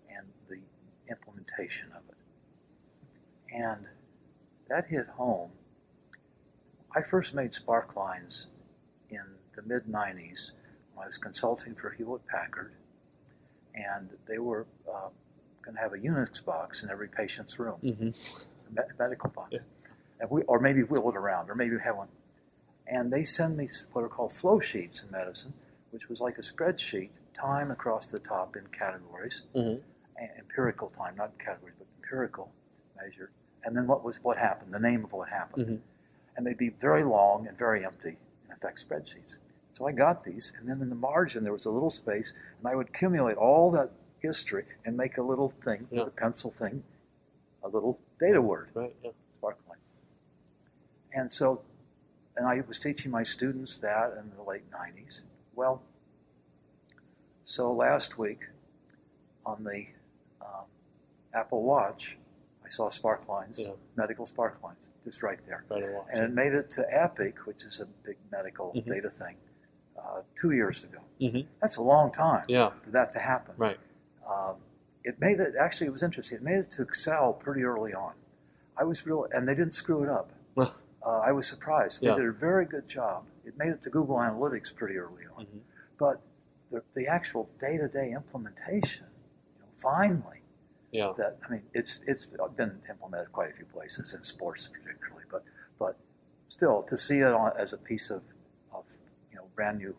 [0.08, 0.62] and the
[1.08, 2.16] implementation of it.
[3.52, 3.88] And
[4.68, 5.50] that hit home.
[6.92, 8.46] I first made sparklines
[9.08, 10.52] in the mid 90s
[10.94, 12.72] when I was consulting for Hewlett Packard,
[13.74, 15.08] and they were uh,
[15.62, 18.14] going to have a Unix box in every patient's room, Mhm.
[18.68, 19.66] a me- medical box,
[20.20, 22.08] and we, or maybe wheel it around, or maybe have one.
[22.86, 25.54] And they send me what are called flow sheets in medicine,
[25.90, 29.82] which was like a spreadsheet, time across the top in categories, Mhm.
[30.16, 32.52] and empirical time, not categories, but empirical
[32.96, 33.30] measure,
[33.66, 35.66] And then what was what happened, the name of what happened.
[35.66, 35.80] Mhm.
[36.36, 39.38] And they'd be very long and very empty, in effect, spreadsheets.
[39.74, 42.68] So I got these, and then in the margin there was a little space, and
[42.68, 46.04] I would accumulate all that history and make a little thing Yeah.
[46.04, 46.84] with a pencil thing,
[47.60, 48.94] a little data word, Right.
[49.02, 49.10] Yeah.
[49.42, 49.78] sparkline.
[51.12, 51.62] And so,
[52.36, 55.22] and I was teaching my students that in the late 90s.
[55.56, 55.82] Well,
[57.42, 58.46] so last week
[59.44, 59.88] on the
[60.40, 60.66] um,
[61.32, 62.16] Apple Watch,
[62.64, 63.74] I saw spark lines, Yeah.
[63.96, 65.64] medical spark lines, just right there.
[65.68, 65.82] Right.
[66.12, 68.86] And it made it to Epic, which is a big medical Mhm.
[68.86, 69.36] data thing,
[69.98, 70.98] uh, two years ago.
[71.20, 71.46] Mhm.
[71.60, 72.70] That's a long time Yeah.
[72.82, 73.54] for that to happen.
[73.56, 73.78] Right.
[74.28, 74.56] Um,
[75.04, 76.36] it made it, actually, it was interesting.
[76.38, 78.14] It made it to Excel pretty early on.
[78.76, 80.30] I was real, and they didn't screw it up.
[80.54, 80.74] Well,
[81.06, 82.00] Uh, I was surprised.
[82.00, 82.14] They Yeah.
[82.16, 83.26] did a very good job.
[83.44, 85.44] It made it to Google Analytics pretty early on.
[85.44, 85.60] Mhm.
[85.98, 86.22] But
[86.70, 89.04] the, the actual day-to-day implementation,
[89.54, 90.40] you know, finally,
[90.92, 91.12] Yeah.
[91.18, 92.24] that I mean, it's it's
[92.56, 95.44] been implemented quite a few places in sports particularly, but
[95.78, 95.96] but
[96.48, 98.33] still to see it on, as a piece of, of you know
[99.54, 99.94] brand new,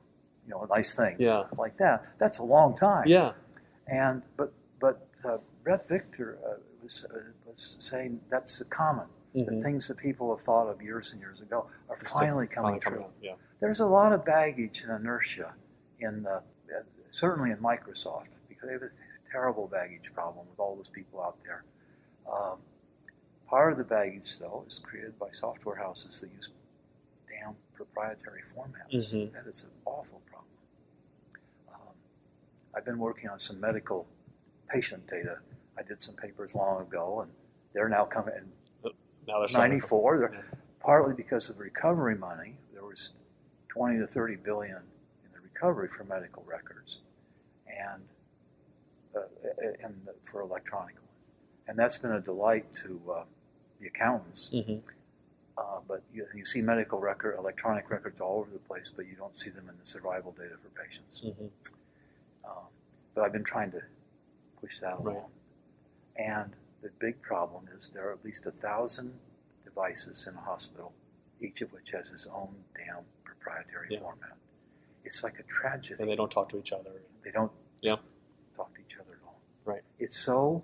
[0.46, 1.44] you know, a nice thing Yeah.
[1.58, 3.06] like that, that's a long time.
[3.08, 3.34] Yeah.
[3.88, 9.08] And but but uh, Bret Victor uh, was uh, was saying that's common.
[9.34, 9.62] The Mhm.
[9.64, 13.06] things that people have thought of years and years ago are finally coming true.
[13.22, 13.36] Yeah.
[13.60, 15.54] There's a lot of baggage and inertia
[16.00, 16.42] in the
[17.12, 18.90] certainly in Microsoft, because they have a
[19.24, 21.64] terrible baggage problem with all those people out there.
[22.30, 22.60] Um,
[23.48, 26.50] part of the baggage, though, is created by software houses that use
[27.76, 28.92] proprietary formats.
[28.94, 29.32] Mhm.
[29.34, 30.52] That is an awful problem.
[31.72, 31.96] Um,
[32.74, 34.08] I've been working on some medical
[34.70, 35.40] patient data.
[35.78, 37.32] I did some papers long ago, and
[37.74, 38.52] they're now coming in
[39.28, 40.18] Now they're 94.
[40.20, 40.46] They're.
[40.80, 43.14] Partly because of recovery money, there was
[43.70, 44.78] 20 to 30 billion
[45.26, 47.02] in the recovery for medical records,
[47.68, 48.08] and
[49.16, 49.22] uh,
[49.84, 50.96] and for electronic,
[51.68, 53.26] and that's been a delight to uh,
[53.80, 54.52] the accountants.
[54.52, 54.84] Mhm.
[55.58, 59.16] Uh, but you, you see medical record, electronic records all over the place, but you
[59.16, 61.22] don't see them in the survival data for patients.
[61.26, 61.50] Mhm.
[62.44, 62.66] Um,
[63.14, 63.82] but I've been trying to
[64.60, 65.16] push that Right.
[65.16, 65.32] along.
[66.18, 69.18] And the big problem is there are at least a thousand
[69.64, 70.94] devices in a hospital,
[71.40, 74.00] each of which has its own damn proprietary Yeah.
[74.02, 74.36] format.
[75.06, 76.02] It's like a tragedy.
[76.02, 76.92] And they don't talk to each other.
[77.24, 77.98] They don't Yeah.
[78.54, 79.40] talk to each other at all.
[79.64, 79.84] Right.
[80.00, 80.64] It's so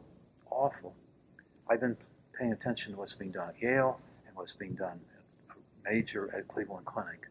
[0.49, 0.95] awful.
[1.69, 1.97] I've been
[2.33, 3.99] paying attention to what's being done at Yale
[4.31, 4.99] and what's being done
[5.49, 7.27] at major at Cleveland Clinic.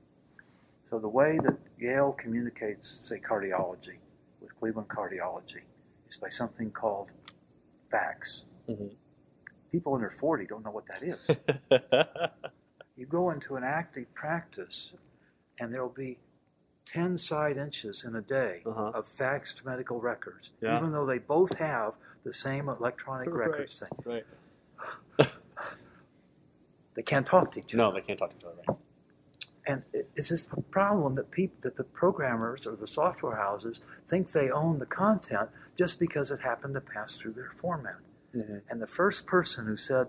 [0.86, 3.96] So the way that Yale communicates, say, cardiology
[4.40, 5.62] with Cleveland cardiology
[6.08, 7.12] is by something called
[7.90, 8.44] fax.
[8.68, 8.96] Mhm.
[9.72, 11.30] People under 40 don't know what that is.
[12.96, 14.92] you go into an active practice
[15.58, 16.18] and there'll be
[16.86, 18.90] 10 side inches in a day Uh-huh.
[18.94, 20.76] of faxed medical records, Yeah.
[20.76, 23.48] even though they both have the same electronic Right.
[23.48, 23.90] records thing.
[24.04, 24.26] right.
[27.00, 27.78] They can't talk to each other.
[27.78, 28.60] No, they can't talk to each other.
[28.68, 28.76] Right.
[29.66, 29.82] And
[30.14, 34.80] it's this problem that people, that the programmers or the software houses think they own
[34.80, 37.96] the content just because it happened to pass through their format.
[38.34, 38.60] Mhm.
[38.68, 40.08] And the first person who said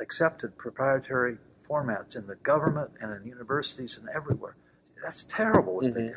[0.00, 4.54] accepted proprietary formats in the government and in universities and everywhere,
[5.02, 6.06] that's terrible what they Mhm.
[6.06, 6.16] did.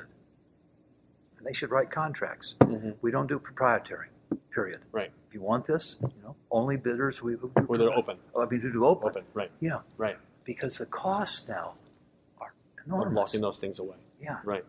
[1.37, 2.53] And they should write contracts.
[2.59, 2.97] Mhm.
[3.01, 4.09] We don't do proprietary.
[4.53, 4.79] Period.
[4.91, 5.11] Right.
[5.27, 7.33] If you want this, you know, only bidders we.
[7.33, 8.17] Where they're open.
[8.37, 9.09] I mean, to do open.
[9.09, 9.23] Open.
[9.33, 9.51] Right.
[9.59, 10.17] Yeah, Right.
[10.45, 11.73] because the costs now
[12.39, 12.53] are
[12.85, 13.13] enormous.
[13.13, 13.97] locking those things away.
[14.19, 14.37] Yeah.
[14.45, 14.63] Right.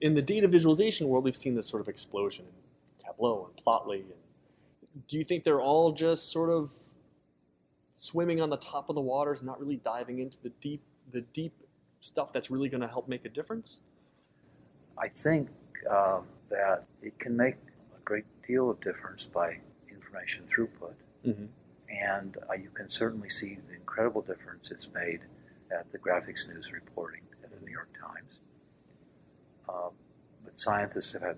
[0.00, 4.00] In the data visualization world, we've seen this sort of explosion in Tableau and Plotly.
[4.00, 6.72] And do you think they're all just sort of
[7.94, 10.80] swimming on the top of the waters, not really diving into the deep,
[11.12, 11.52] the deep
[12.00, 13.80] stuff that's really going to help make a difference?
[14.98, 15.48] I think
[15.88, 17.56] um, that it can make
[18.10, 19.56] great deal of difference by
[19.88, 20.96] information throughput.
[21.24, 21.44] Mm-hmm.
[21.88, 25.20] And uh, you can certainly see the incredible difference it's made
[25.70, 28.32] at the graphics news reporting at the New York Times.
[29.68, 29.92] Um,
[30.44, 31.36] but scientists have had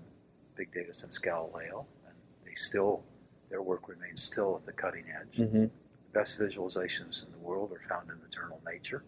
[0.55, 3.03] big data since Galileo, and they still,
[3.51, 5.37] their work remains still at the cutting edge.
[5.37, 5.65] Mm-hmm.
[5.65, 9.03] The best visualizations in the world are found in the journal Nature,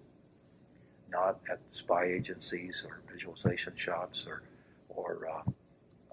[1.10, 4.44] not at spy agencies or visualization shops or,
[4.90, 5.50] or uh,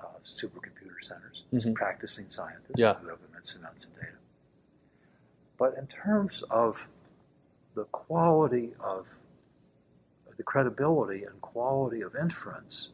[0.02, 1.44] uh, supercomputer centers.
[1.52, 1.74] It's Mhm.
[1.74, 2.94] practicing scientists Yeah.
[2.94, 4.16] who have immense amounts of data.
[5.58, 6.88] But in terms of
[7.74, 9.16] the quality of
[10.36, 12.90] the credibility and quality of inference,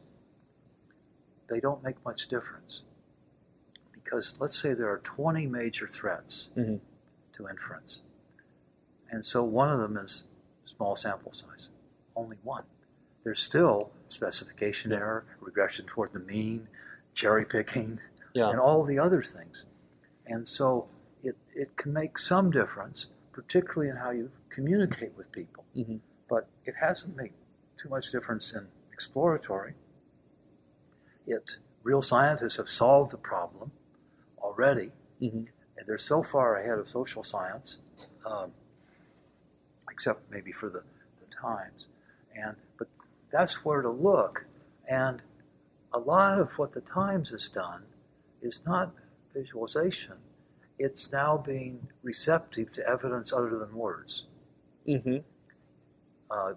[1.47, 2.81] they don't make much difference.
[3.91, 6.81] Because let's say there are 20 major threats Mhm.
[7.33, 8.01] to inference.
[9.09, 10.25] And so one of them is
[10.65, 11.69] small sample size,
[12.15, 12.65] only one.
[13.23, 14.97] There's still specification Yeah.
[14.97, 16.67] error, regression toward the mean,
[17.19, 17.99] cherry picking,
[18.33, 18.49] Yeah.
[18.49, 19.65] and all the other things.
[20.25, 20.87] And so
[21.23, 25.65] it, it can make some difference, particularly in how you communicate with people.
[25.75, 25.97] Mm-hmm.
[26.29, 27.33] But it hasn't made
[27.81, 29.73] too much difference in exploratory.
[31.27, 33.71] It real scientists have solved the problem
[34.39, 35.45] already, Mm-hmm.
[35.77, 37.79] and they're so far ahead of social science,
[38.25, 38.51] um,
[39.91, 40.81] except maybe for the,
[41.19, 41.87] the times.
[42.33, 42.87] And but
[43.31, 44.45] that's where to look.
[44.87, 45.21] And
[45.93, 47.83] a lot of what the Times has done
[48.41, 48.93] is not
[49.33, 50.15] visualization.
[50.77, 54.25] It's now being receptive to evidence other than words,
[54.87, 55.17] Mm-hmm.
[56.31, 56.53] uh,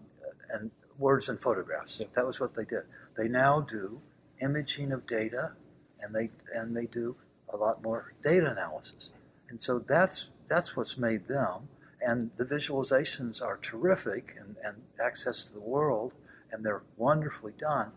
[0.50, 2.00] and words and photographs.
[2.00, 2.06] Yeah.
[2.14, 2.82] That was what they did.
[3.16, 4.00] They now do
[4.40, 5.52] imaging of data,
[6.00, 7.16] and they and they do
[7.52, 9.10] a lot more data analysis.
[9.48, 11.68] And so that's that's what's made them.
[12.00, 16.12] And the visualizations are terrific, and, and access to the world,
[16.50, 17.92] and they're wonderfully done.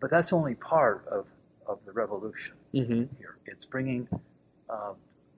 [0.00, 1.26] But that's only part of,
[1.66, 3.16] of the revolution Mm-hmm.
[3.18, 3.36] here.
[3.46, 4.06] It's bringing
[4.68, 4.92] uh,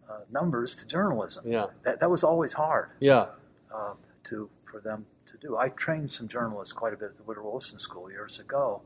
[0.08, 1.44] uh, numbers to journalism.
[1.50, 1.66] Yeah.
[1.82, 3.28] That, that was always hard Yeah.
[3.74, 3.94] uh,
[4.24, 5.56] to for them to do.
[5.56, 8.82] I trained some journalists quite a bit at the Woodrow Wilson School years ago,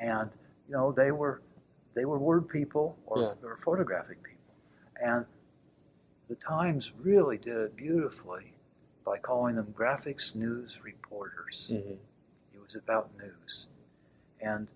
[0.00, 0.30] and
[0.66, 1.42] you know they were
[1.94, 3.46] they were word people or, Yeah.
[3.48, 4.54] or photographic people,
[4.96, 5.26] and
[6.30, 8.54] the Times really did it beautifully
[9.04, 11.68] by calling them graphics news reporters.
[11.70, 11.92] Mm-hmm.
[12.54, 13.66] It was about news,
[14.40, 14.68] and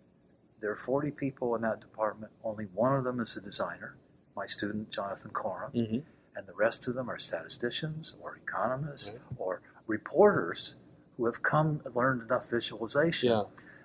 [0.65, 2.33] there are 40 people in that department.
[2.43, 3.97] Only one of them is a designer,
[4.35, 5.99] my student Jonathan Corum, Mm-hmm.
[6.37, 9.21] and the rest of them are statisticians or economists Right.
[9.37, 10.77] or reporters
[11.19, 13.29] who have come and learned enough visualization.
[13.29, 13.43] Yeah.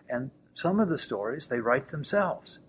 [0.09, 2.59] And some of the stories they write themselves.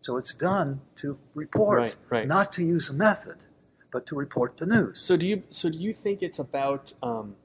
[0.00, 2.26] So it's done to report, Right, right.
[2.26, 3.44] not to use a method,
[3.92, 4.98] but to report the news.
[4.98, 7.36] So do you so do you think it's about um,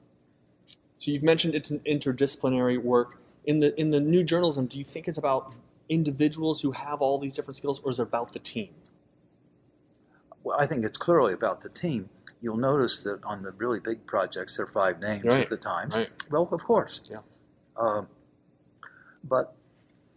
[0.96, 4.84] so you've mentioned it's an interdisciplinary work in the in the new journalism do you
[4.86, 5.52] think it's about
[5.88, 8.74] individuals who have all these different skills or is it about the team
[10.42, 12.10] Well, I think it's clearly about the team.
[12.42, 15.56] You'll notice that on the really big projects, there are five names Right, at the
[15.56, 15.88] time.
[15.90, 16.10] right.
[16.30, 17.00] Well, of course.
[17.10, 17.20] Yeah.
[17.76, 18.08] Um,
[19.24, 19.54] but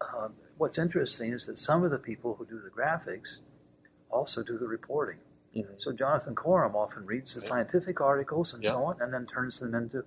[0.02, 3.40] um, what's interesting is that some of the people who do the graphics
[4.10, 5.20] also do the reporting.
[5.56, 5.82] Mhm.
[5.82, 7.48] So Jonathan Corum often reads the Right.
[7.48, 8.72] scientific articles and Yeah.
[8.72, 10.04] so on, and then turns them into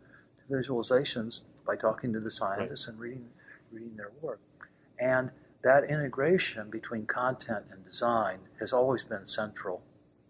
[0.51, 3.31] visualizations by talking to the scientists and reading
[3.73, 4.41] reading their work.
[4.99, 5.31] And
[5.63, 9.83] that integration between content and design has always been central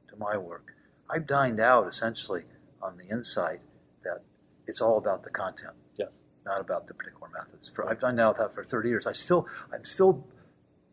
[0.09, 0.75] to my work.
[1.09, 2.45] I've dined out essentially
[2.83, 3.61] on the insight
[4.05, 4.23] that
[4.67, 6.09] it's all about the content yes
[6.47, 7.69] not about the particular methods.
[7.69, 9.07] For, I've done now that for 30 years.
[9.07, 10.27] I still, I'm still,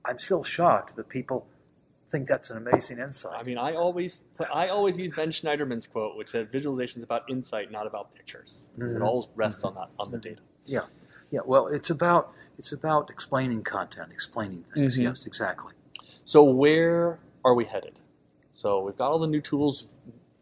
[0.03, 1.47] I'm still shocked that people
[2.11, 3.33] think that's an amazing insight.
[3.39, 4.23] I mean I always
[4.53, 8.67] I always use Ben Shneiderman's quote which says, visualization is about insight not about pictures
[8.77, 9.03] it Mhm.
[9.05, 10.81] all rests on that on the data yeah,
[11.31, 11.39] yeah.
[11.45, 14.97] Well, it's about, it's about explaining content, explaining things.
[14.97, 15.03] Mhm.
[15.03, 15.73] Yes, exactly.
[16.25, 17.99] So where are we headed?
[18.51, 19.87] So we've got all the new tools.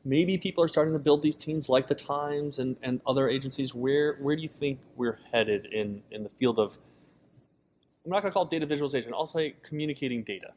[0.04, 3.74] Maybe people are starting to build these teams like the Times and, and other agencies.
[3.74, 6.78] Where where do you think we're headed in, in the field of
[8.06, 10.54] I'm not going to call it data visualization, I'll say communicating data.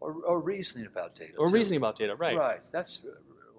[0.00, 1.34] Or, or reasoning about data.
[1.36, 1.54] Or too.
[1.54, 2.36] reasoning about data, right.
[2.36, 2.60] Right.
[2.72, 3.10] That's uh,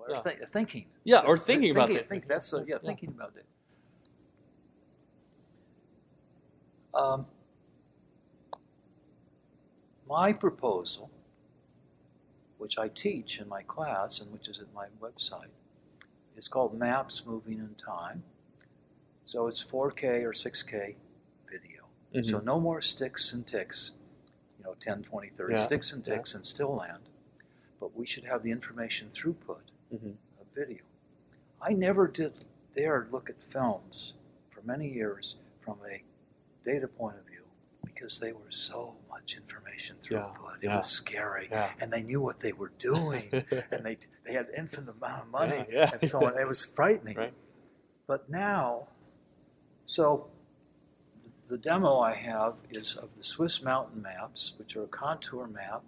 [0.01, 0.21] or Yeah.
[0.21, 0.85] thi- thinking.
[1.03, 2.09] Yeah, or thinking about thinking, it.
[2.09, 2.87] Think, that's uh, yeah, Yeah.
[2.87, 3.45] thinking about it.
[6.93, 7.25] Um,
[10.07, 11.09] my proposal,
[12.57, 15.49] which I teach in my class and which is at my website,
[16.37, 18.23] is called Maps Moving in Time.
[19.25, 20.95] So it's 4K or 6K
[21.49, 21.85] video.
[22.13, 22.29] Mhm.
[22.29, 23.93] So no more sticks and ticks,
[24.57, 26.15] you know, 10, 20, 30 Yeah, sticks and yeah.
[26.15, 27.03] ticks in still land.
[27.79, 30.15] But we should have the information throughput Mhm.
[30.39, 30.83] of video.
[31.61, 34.13] I never did dare look at films
[34.51, 36.03] for many years from a
[36.65, 37.43] data point of view
[37.85, 40.55] because they were so much information Yeah, throughput.
[40.61, 40.77] It yeah.
[40.77, 41.47] was scary.
[41.51, 41.69] Yeah.
[41.79, 43.29] And they knew what they were doing.
[43.71, 45.89] and they, they had infinite amount of money Yeah, yeah.
[46.01, 46.37] and so on.
[46.39, 47.17] It was frightening.
[47.17, 47.33] Right.
[48.07, 48.87] But now,
[49.85, 50.27] so
[51.49, 55.83] the demo I have is of the Swiss mountain maps, which are a contour map,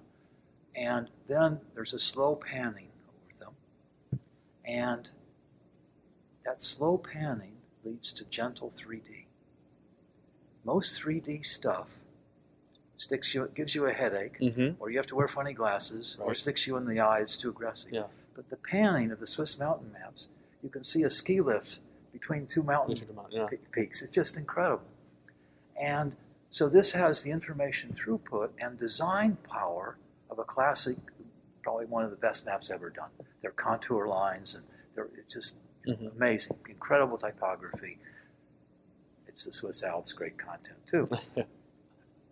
[0.75, 4.19] and then there's a slow panning over them.
[4.65, 5.09] And
[6.45, 9.24] that slow panning leads to gentle 3D.
[10.65, 11.87] Most 3D stuff
[12.97, 14.75] sticks you, gives you a headache, Mhm.
[14.79, 17.49] or you have to wear funny glasses, or sticks you in the eye, it's too
[17.49, 17.91] aggressive.
[17.91, 18.07] Yeah.
[18.33, 20.27] But the panning of the Swiss mountain maps,
[20.63, 23.47] you can see a ski lift between two mountain We took them out, yeah.
[23.47, 24.01] pe- peaks.
[24.01, 24.85] It's just incredible.
[25.79, 26.15] And
[26.51, 29.97] so this has the information throughput and design power
[30.29, 30.97] of a classic,
[31.61, 33.09] probably one of the best maps ever done.
[33.41, 36.15] They're contour lines and they're it's just Mhm.
[36.15, 37.99] amazing, incredible typography.
[39.35, 41.09] It's the Swiss Alps, great content too.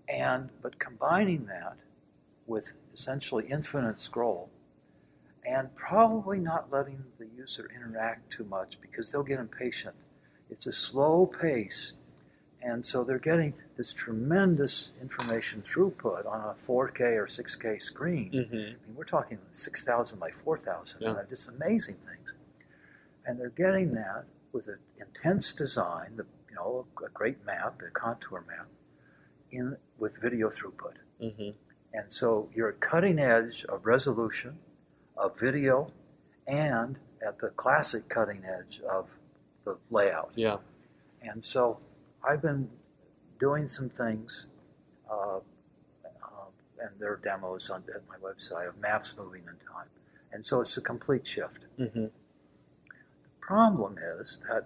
[0.07, 1.75] and but combining that
[2.47, 4.49] with essentially infinite scroll
[5.45, 9.93] and probably not letting the user interact too much because they'll get impatient.
[10.49, 11.91] It's a slow pace,
[12.61, 18.31] and so they're getting this tremendous information throughput on a 4K or 6K screen.
[18.31, 18.45] Mhm.
[18.53, 21.21] I mean, we're talking 6,000 by 4,000, Yeah.
[21.27, 22.35] just amazing things.
[23.25, 27.89] And they're getting that with an intense design, the, you know, a great map, a
[27.91, 28.67] contour map,
[29.51, 30.95] in with video throughput.
[31.19, 31.55] Mhm.
[31.93, 34.59] And so you're at cutting edge of resolution,
[35.17, 35.91] of video,
[36.47, 39.17] and at the classic cutting edge of
[39.63, 40.31] the layout.
[40.35, 40.57] Yeah.
[41.21, 41.79] And so
[42.23, 42.69] I've been
[43.39, 44.47] doing some things,
[45.09, 45.37] uh,
[46.05, 46.45] uh,
[46.79, 49.89] and there are demos on at my website of maps moving in time.
[50.31, 51.65] And so it's a complete shift.
[51.77, 52.11] Mhm.
[52.11, 54.65] The problem is that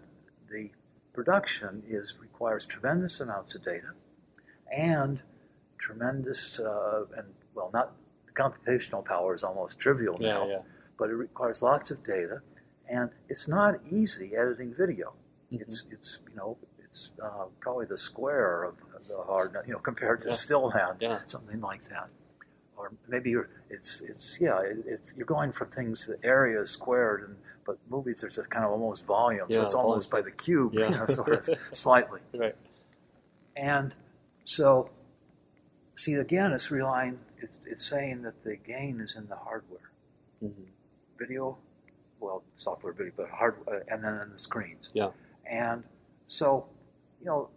[0.50, 0.72] the
[1.18, 3.92] production is requires tremendous amounts of data
[4.72, 5.24] and
[5.80, 7.94] tremendous uh, and well not
[8.28, 10.62] the computational power is almost trivial Yeah, now yeah.
[11.00, 12.42] but it requires lots of data
[12.88, 15.08] and it's not easy editing video
[15.52, 15.62] Mhm.
[15.62, 16.52] it's it's you know
[16.86, 18.76] it's uh, probably the square of
[19.08, 20.36] the hard you know compared to Yeah.
[20.46, 21.20] still hand Yeah.
[21.26, 22.10] something like that
[22.78, 27.24] or maybe you're it's it's yeah it's you're going from things the area is squared
[27.28, 30.74] and but movies there's a kind of almost volume so it's almost by the cube
[30.74, 30.90] Yeah.
[30.92, 32.56] you know, sort of slightly Right.
[33.56, 33.94] and
[34.46, 34.90] so
[35.98, 37.20] see, again, it's relying.
[37.40, 39.90] It's it's saying that the gain is in the hardware,
[40.44, 40.64] Mm-hmm.
[41.18, 41.58] video,
[42.20, 44.92] well, software video, but hard, uh, and then in the screens.
[44.94, 45.10] Yeah.
[45.50, 45.84] And
[46.28, 46.68] so,
[47.20, 47.50] you know,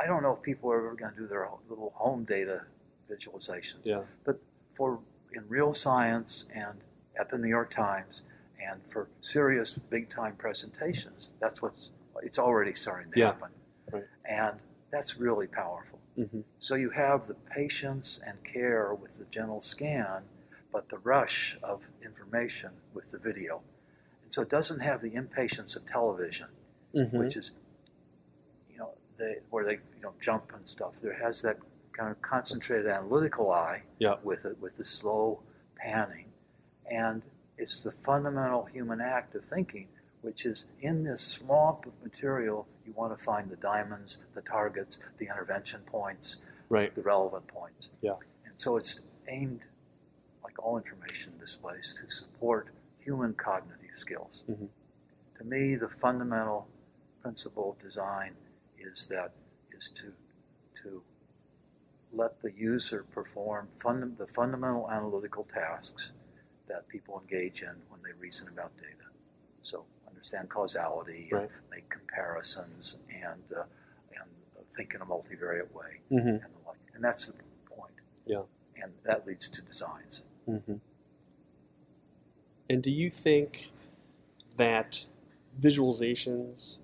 [0.00, 2.62] I don't know if people are ever going to do their little home data
[3.08, 3.80] visualization.
[3.84, 4.02] Yeah.
[4.24, 4.40] But
[4.74, 5.00] for
[5.32, 6.78] in real science and
[7.18, 8.22] at the New York Times
[8.64, 11.90] and for serious big time presentations, that's what's
[12.22, 13.26] it's already starting to Yeah.
[13.26, 13.48] happen.
[13.92, 14.04] Right.
[14.24, 14.58] And
[14.90, 15.98] that's really powerful.
[16.18, 16.40] Mm-hmm.
[16.60, 20.22] So you have the patience and care with the gentle scan,
[20.72, 23.62] but the rush of information with the video.
[24.22, 26.48] And so it doesn't have the impatience of television,
[26.94, 27.18] Mm-hmm.
[27.18, 27.50] which is,
[28.70, 31.00] you know, they, where they you know jump and stuff.
[31.00, 31.58] There has that
[31.94, 34.16] kind of concentrated analytical eye Yeah.
[34.22, 35.40] with it, with the slow
[35.76, 36.32] panning,
[36.90, 37.22] and
[37.56, 39.88] it's the fundamental human act of thinking,
[40.22, 44.98] which is in this swamp of material, you want to find the diamonds, the targets,
[45.18, 46.94] the intervention points, Right.
[46.94, 47.90] the relevant points.
[48.00, 48.16] Yeah.
[48.44, 49.64] And so it's aimed,
[50.42, 52.68] like all information displays, to support
[52.98, 54.44] human cognitive skills.
[54.48, 54.68] Mhm.
[55.38, 56.68] To me, the fundamental
[57.22, 58.36] principle of design
[58.78, 59.32] is that
[59.70, 60.12] is to
[60.74, 61.04] to
[62.14, 66.12] let the user perform funda- the fundamental analytical tasks
[66.68, 69.08] that people engage in when they reason about data.
[69.62, 71.50] So understand causality, and Right.
[71.70, 73.64] make comparisons, and uh,
[74.12, 74.30] and
[74.76, 76.28] think in a multivariate way Mm-hmm.
[76.28, 76.78] and the like.
[76.94, 77.34] And that's the
[77.68, 77.92] point.
[78.26, 78.42] Yeah.
[78.82, 80.24] And that leads to designs.
[80.48, 80.76] Mm-hmm.
[82.70, 83.72] And do you think
[84.56, 85.04] that
[85.60, 86.78] visualizations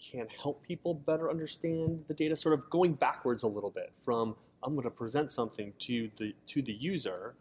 [0.00, 4.34] can help people better understand the data, sort of going backwards a little bit from
[4.62, 7.34] I'm going to present something to the to the user,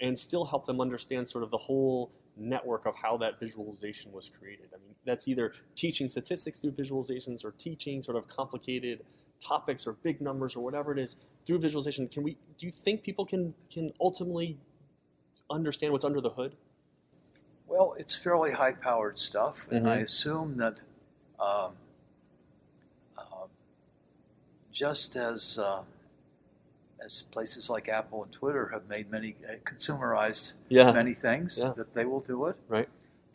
[0.00, 4.30] and still help them understand sort of the whole network of how that visualization was
[4.38, 4.68] created.
[4.74, 9.04] I mean, that's either teaching statistics through visualizations or teaching sort of complicated
[9.40, 12.08] topics or big numbers or whatever it is through visualization.
[12.08, 12.36] Can we?
[12.58, 14.58] Do you think people can can ultimately
[15.50, 16.56] understand what's under the hood?
[17.66, 20.02] Well, it's fairly high powered stuff, and I Mhm.
[20.02, 20.82] assume that
[21.38, 21.72] um,
[24.76, 25.80] just as uh,
[27.04, 30.92] as places like Apple and Twitter have made many uh, consumerized Yeah.
[30.92, 31.72] many things, Yeah.
[31.76, 32.56] that they will do it.
[32.68, 32.88] Right.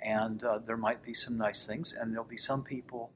[0.03, 3.09] And uh, there might be some nice things, and there'll be some people,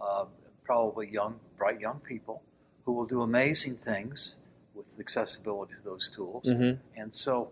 [0.00, 0.24] uh,
[0.64, 2.42] probably young, bright young people,
[2.84, 4.36] who will do amazing things
[4.74, 6.44] with accessibility to those tools.
[6.44, 6.80] Mm-hmm.
[7.00, 7.50] And so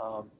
[0.00, 0.30] um,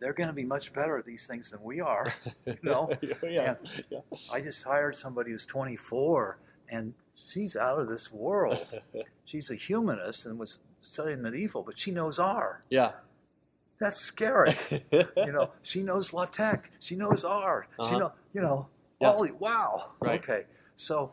[0.00, 2.12] they're going to be much better at these things than we are.
[2.46, 2.90] You know?
[3.22, 3.62] yes.
[3.90, 4.00] Yeah.
[4.32, 6.38] I just hired somebody who's 24
[6.70, 6.94] and
[7.26, 8.66] she's out of this world.
[9.24, 12.62] She's a humanist and was studying medieval, but she knows R.
[12.70, 12.92] Yeah.
[13.80, 14.54] That's scary.
[14.92, 16.70] you know, she knows LaTeX.
[16.80, 17.66] She knows R.
[17.76, 17.98] She Uh-huh.
[17.98, 18.68] know, you know,
[19.00, 19.10] Yeah.
[19.12, 19.92] holy wow.
[20.00, 20.18] Right.
[20.22, 20.46] Okay.
[20.76, 21.12] So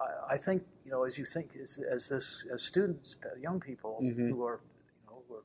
[0.00, 3.60] I, I think, you know, as you think, as, as this, as students, uh, young
[3.60, 4.30] people Mhm.
[4.30, 4.60] who are,
[5.04, 5.42] you know, who are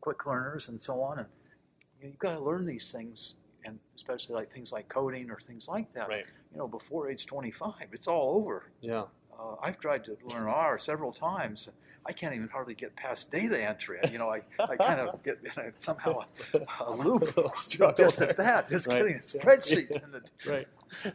[0.00, 1.28] quick learners and so on, and
[1.98, 3.34] you know, you've got to learn these things,
[3.66, 6.08] and especially like things like coding or things like that.
[6.08, 6.24] Right.
[6.52, 8.64] You know, before age 25, it's all over.
[8.80, 9.04] Yeah.
[9.38, 11.68] Uh, I've tried to learn R several times.
[12.08, 13.98] I can't even hardly get past data entry.
[14.12, 16.20] You know, I, I kind of get in a, somehow
[16.54, 18.98] a, a loop Struggle just at that, just Right.
[18.98, 19.88] getting a spreadsheet.
[19.90, 19.98] Yeah.
[20.04, 20.22] In the,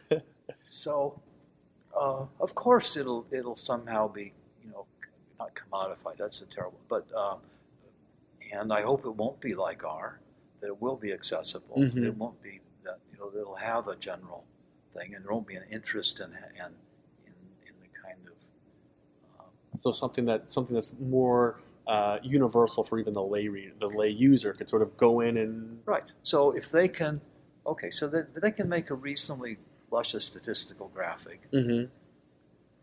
[0.10, 0.22] Right.
[0.68, 1.18] so,
[1.98, 4.32] uh, of course, it'll it'll somehow be
[4.64, 4.84] you know
[5.38, 6.18] not commodified.
[6.18, 6.78] That's a terrible.
[6.88, 7.38] But um,
[8.52, 10.20] and I hope it won't be like R.
[10.62, 11.76] That it will be accessible.
[11.76, 12.06] Mhm.
[12.06, 14.46] It won't be that you know it'll have a general
[14.94, 16.72] thing, and there won't be an interest in in
[17.26, 17.34] in,
[17.66, 19.46] in the kind of um,
[19.78, 24.08] So something that something that's more uh, universal for even the lay reader, the lay
[24.08, 26.04] user could sort of go in and Right.
[26.22, 27.20] So if they can,
[27.66, 29.58] okay, so that they can make a reasonably
[29.90, 31.90] luscious statistical graphic, mm-hmm.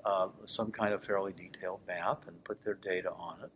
[0.06, 3.52] uh, some kind of fairly detailed map, and put their data on it,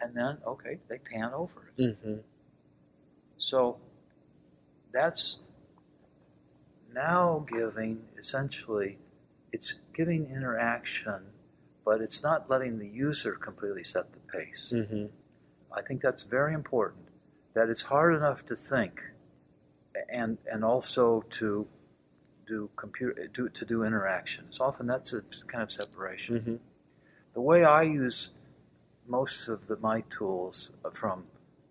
[0.00, 1.82] and then okay, they pan over it.
[1.82, 2.14] Mm-hmm.
[3.40, 3.78] So
[4.92, 5.38] that's
[6.94, 8.98] now giving essentially,
[9.50, 11.22] it's giving interaction,
[11.84, 14.72] but it's not letting the user completely set the pace.
[14.72, 15.06] Mm-hmm.
[15.74, 17.06] I think that's very important.
[17.54, 19.02] That it's hard enough to think,
[20.12, 21.66] and and also to
[22.46, 24.60] do computer do to do interactions.
[24.60, 26.38] Often that's a kind of separation.
[26.38, 26.56] Mm-hmm.
[27.34, 28.30] The way I use
[29.08, 31.24] most of the my tools from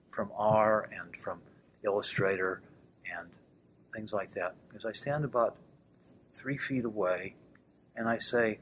[0.10, 1.42] from R and from
[1.84, 2.62] Illustrator
[3.18, 3.30] and
[3.94, 5.58] things like that is I stand about
[6.34, 7.36] three feet away,
[7.96, 8.60] and I say,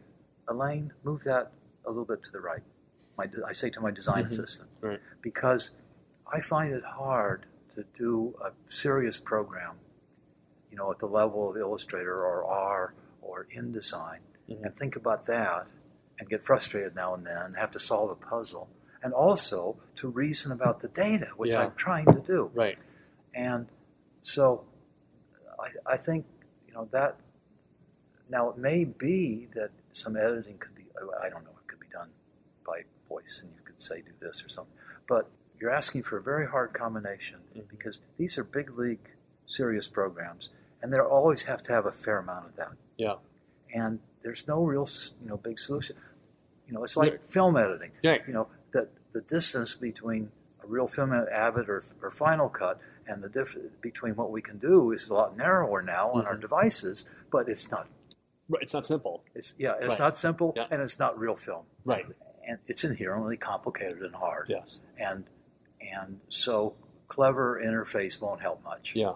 [0.48, 1.52] Elaine, move that
[1.86, 2.62] a little bit to the right.
[3.18, 4.28] My, I say to my design Mhm.
[4.28, 5.02] assistant Right.
[5.22, 5.72] because
[6.32, 9.80] I find it hard to do a serious program,
[10.72, 14.64] you know, at the level of Illustrator or R or InDesign, Mhm.
[14.66, 15.68] and think about that
[16.20, 18.70] and get frustrated now and then, have to solve a puzzle,
[19.04, 21.66] and also to reason about the data, which Yeah.
[21.66, 22.52] I'm trying to do.
[22.56, 22.80] Right.
[23.38, 23.68] And
[24.24, 24.64] so
[25.60, 26.26] I, I think,
[26.68, 27.18] you know, that
[28.30, 30.84] now it may be that some editing could be,
[31.24, 32.10] I don't know, it could be done
[32.66, 34.74] by voice and you could say do this or something.
[35.08, 35.30] But
[35.60, 37.68] you're asking for a very hard combination Mhm.
[37.70, 39.12] because these are big league
[39.46, 40.50] serious programs
[40.82, 42.72] and they always have to have a fair amount of that.
[42.98, 43.16] Yeah.
[43.74, 44.88] And there's no real,
[45.22, 45.96] you know, big solution.
[46.68, 47.24] You know, it's like Right.
[47.32, 48.28] film editing Right.
[48.28, 50.32] you know that the distance between
[50.64, 54.58] a real film avid or, or final cut and the difference between what we can
[54.58, 56.42] do is a lot narrower now on our Mhm.
[56.42, 57.88] devices but it's not
[58.50, 58.64] Right.
[58.64, 59.24] It's not simple.
[59.36, 60.00] it's yeah it's Right.
[60.00, 60.68] not simple Yeah.
[60.72, 62.06] and it's not real film Right.
[62.48, 64.84] and it's inherently complicated and hard Yes.
[64.98, 65.26] and
[65.82, 66.76] and so
[67.08, 69.16] clever interface won't help much Yeah.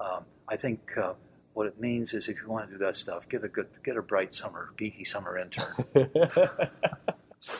[0.00, 1.14] um, I think uh,
[1.54, 3.96] what it means is if you want to do that stuff get a good get
[3.96, 5.74] a bright summer geeky summer intern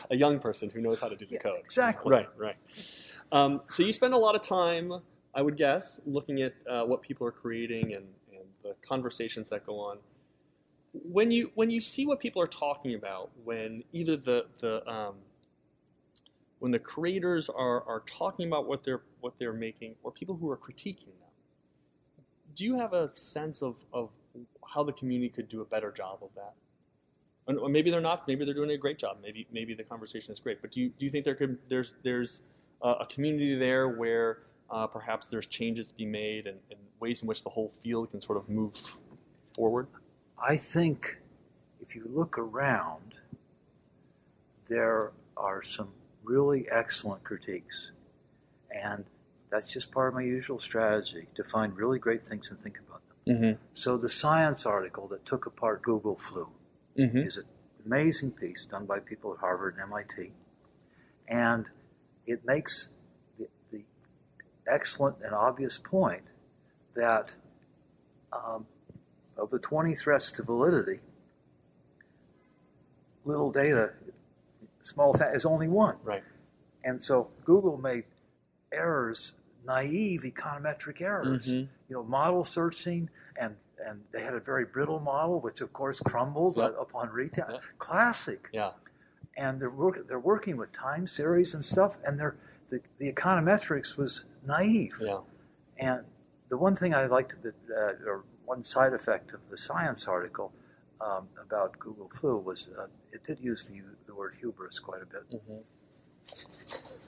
[0.09, 1.59] a young person who knows how to do the Yeah, code.
[1.63, 2.11] exactly.
[2.11, 2.55] Right, right.
[3.31, 5.01] Um, so you spend a lot of time,
[5.37, 9.67] I would guess, looking at uh, what people are creating and, and the conversations that
[9.67, 9.99] go on.
[10.93, 15.17] When you when you see what people are talking about, when either the the um,
[16.57, 20.49] when the creators are, are talking about what they're what they're making, or people who
[20.49, 22.23] are critiquing them,
[22.55, 24.09] do you have a sense of, of
[24.73, 26.55] how the community could do a better job of that?
[27.47, 28.27] And- or maybe they're not.
[28.27, 29.19] Maybe they're doing a great job.
[29.21, 30.61] Maybe maybe the conversation is great.
[30.63, 32.41] But do you do you think there could there's there's
[32.81, 37.27] a community there where uh, perhaps there's changes to be made and, and ways in
[37.27, 38.75] which the whole field can sort of move
[39.43, 39.87] forward?
[40.41, 41.17] I think
[41.81, 43.19] if you look around,
[44.69, 45.89] there are some
[46.23, 47.91] really excellent critiques.
[48.69, 49.05] And
[49.49, 53.01] that's just part of my usual strategy to find really great things and think about
[53.07, 53.35] them.
[53.35, 53.61] Mm-hmm.
[53.73, 56.47] So, the science article that took apart Google Flu
[56.97, 57.19] Mm-hmm.
[57.19, 57.43] is an
[57.85, 60.31] amazing piece done by people at Harvard and MIT.
[61.27, 61.69] And
[62.25, 62.89] it makes
[64.69, 66.23] excellent and obvious point
[66.95, 67.33] that
[68.33, 68.65] um,
[69.37, 70.99] of the 20 threats to validity,
[73.25, 73.93] little data,
[74.81, 75.97] small sa- is only one.
[76.03, 76.23] Right.
[76.83, 78.05] And so Google made
[78.71, 81.67] errors, naive econometric errors, Mhm.
[81.89, 83.09] you know, model searching,
[83.39, 83.55] and
[83.85, 86.75] and they had a very brittle model, which of course crumbled Yep.
[86.79, 87.45] upon retail.
[87.51, 87.61] Yep.
[87.77, 88.49] Classic.
[88.51, 88.71] Yeah.
[89.37, 92.35] And they're work, they're working with time series and stuff, and they're
[92.69, 94.91] the, the econometrics was naive.
[94.99, 95.19] Yeah.
[95.77, 96.01] And
[96.49, 100.51] the one thing I liked, uh, or one side effect of the science article
[101.01, 105.05] um, about Google Flu was uh, it did use the, the word hubris quite a
[105.05, 105.23] bit.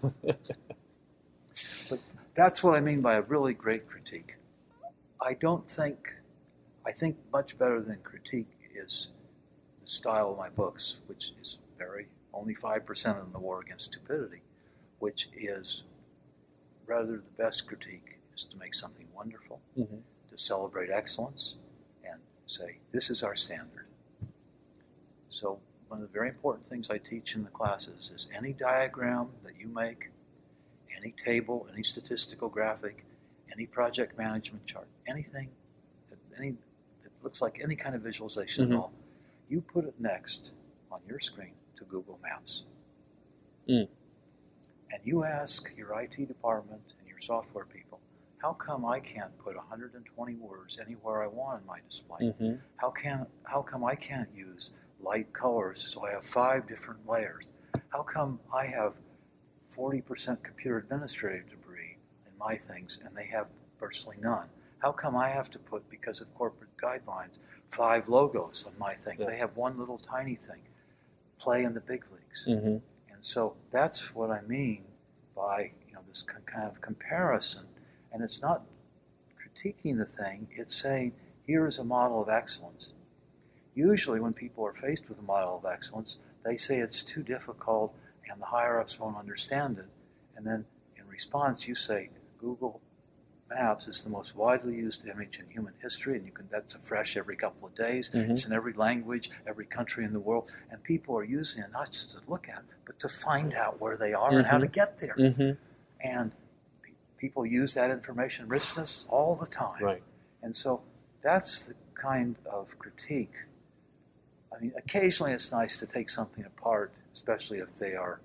[0.03, 0.29] Mm-hmm.
[2.35, 4.35] That's what I mean by a really great critique.
[5.21, 6.13] I don't think,
[6.85, 9.09] I think much better than critique is
[9.81, 14.41] the style of my books, which is very, only 5% in the war against stupidity,
[14.99, 15.83] which is
[16.85, 19.97] rather the best critique is to make something wonderful, mm-hmm.
[20.29, 21.55] to celebrate excellence,
[22.03, 23.85] and say, this is our standard.
[25.29, 29.29] So, one of the very important things I teach in the classes is any diagram
[29.43, 30.09] that you make,
[30.95, 33.03] any table, any statistical graphic,
[33.51, 35.49] any project management chart, anything
[36.09, 36.51] that, any,
[37.03, 38.71] that looks like any kind of visualization Mhm.
[38.71, 38.91] at all,
[39.49, 40.51] you put it next
[40.91, 42.65] on your screen to Google Maps.
[43.67, 43.87] Mm.
[44.91, 47.99] And you ask your IT department and your software people,
[48.39, 52.19] how come I can't put 120 words anywhere I want in my display?
[52.21, 52.53] Mm-hmm.
[52.77, 54.71] How can how come I can't use
[55.01, 57.49] light colors so I have five different layers?
[57.89, 58.93] How come I have
[59.75, 63.47] 40% computer administrative debris in my things and they have
[63.79, 64.47] virtually none?
[64.79, 69.17] How come I have to put because of corporate guidelines five logos on my thing?
[69.19, 69.27] Yeah.
[69.27, 70.61] They have one little tiny thing.
[71.39, 72.45] Play in the big leagues.
[72.47, 72.77] Mm-hmm.
[73.19, 74.85] And so that's what I mean
[75.35, 77.65] by you know this kind of comparison.
[78.13, 78.63] And it's not
[79.35, 81.11] critiquing the thing; it's saying
[81.45, 82.93] here is a model of excellence.
[83.75, 86.15] Usually, when people are faced with a model of excellence,
[86.45, 87.93] they say it's too difficult
[88.31, 89.89] and the higher ups won't understand it.
[90.37, 90.63] And then
[90.95, 92.79] in response, you say Google
[93.49, 97.17] Maps is the most widely used image in human history, and you can that's fresh
[97.17, 98.09] every couple of days.
[98.11, 98.29] Mhm.
[98.29, 101.91] It's in every language, every country in the world, and people are using it not
[101.91, 104.99] just to look at, but to find out where they are and how to get
[104.99, 105.15] there.
[105.15, 105.51] Mm-hmm.
[106.01, 106.31] And
[106.83, 109.83] pe- people use that information richness all the time.
[109.83, 110.03] Right.
[110.43, 110.81] And so
[111.21, 113.33] that's the kind of critique.
[114.55, 118.21] I mean, occasionally it's nice to take something apart, especially if they are.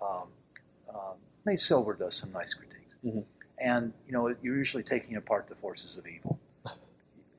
[0.00, 0.28] Um,
[0.88, 2.96] um, Nate Silver does some nice critiques.
[3.62, 6.38] And, you know, you're usually taking apart the forces of evil.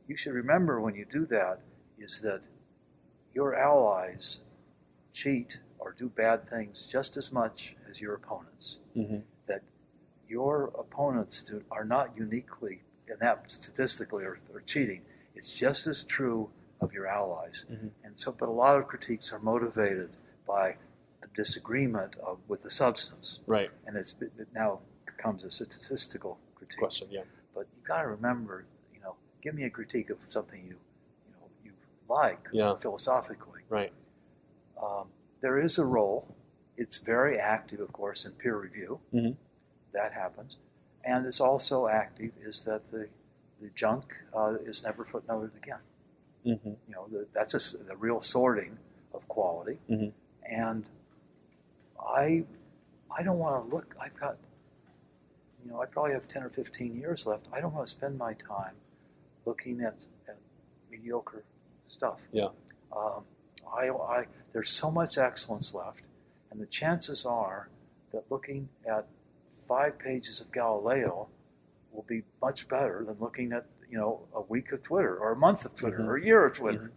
[0.08, 1.60] You should remember when you do that
[2.00, 2.42] is that
[3.34, 4.40] your allies
[5.12, 8.78] cheat or do bad things just as much as your opponents.
[8.96, 9.20] Mm-hmm.
[10.30, 15.02] Your opponents do, are not uniquely inept statistically or, or cheating.
[15.36, 16.50] It's just as true
[16.82, 17.66] of your allies.
[17.72, 17.92] Mhm.
[18.04, 20.10] And so, but a lot of critiques are motivated
[20.48, 20.70] by
[21.22, 23.70] a disagreement of, with the substance, Right.
[23.86, 24.16] and it's,
[24.56, 26.78] now becomes a statistical critique.
[26.80, 27.08] Question.
[27.12, 27.22] Yeah.
[27.54, 30.76] But you got to remember, you know, give me a critique of something you,
[31.28, 31.72] you know, you
[32.10, 32.76] like Yeah.
[32.76, 33.62] philosophically.
[33.70, 33.94] Right.
[34.82, 35.08] Um,
[35.42, 36.28] there is a role.
[36.78, 39.00] It's very active, of course, in peer review.
[39.14, 39.36] Mhm.
[39.94, 40.58] That happens,
[41.04, 43.08] and it's also active is that the
[43.62, 45.80] the junk uh, is never footnoted again.
[46.46, 46.70] Mm-hmm.
[46.70, 48.78] You know, the, that's a, the real sorting
[49.14, 49.78] of quality.
[49.90, 50.12] Mhm.
[50.50, 50.90] And
[52.06, 52.44] I,
[53.16, 53.96] I don't want to look.
[54.02, 54.38] I've got,
[55.64, 57.48] you know, I probably have ten or fifteen years left.
[57.54, 58.74] I don't want to spend my time
[59.46, 59.96] looking at,
[60.28, 60.38] at
[60.92, 61.44] mediocre
[61.86, 62.22] stuff.
[62.32, 62.48] Yeah.
[62.96, 63.24] Um,
[63.76, 66.02] I, I, there's so much excellence left,
[66.52, 67.70] and the chances are
[68.12, 69.08] that looking at
[69.68, 71.28] five pages of Galileo
[71.92, 75.36] will be much better than looking at you know a week of Twitter or a
[75.38, 76.08] month of Twitter Mhm.
[76.08, 76.92] or a year of Twitter.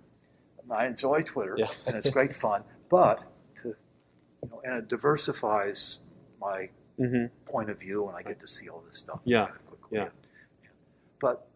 [0.69, 1.69] I enjoy Twitter, Yeah.
[1.87, 3.23] and it's great fun, but
[3.63, 6.01] to you know, and it diversifies
[6.41, 7.27] my Mm-hmm.
[7.47, 9.47] Point of view, and I get to see all this stuff Yeah.
[9.47, 9.99] kind of quickly.
[9.99, 10.09] Yeah.
[11.21, 11.49] But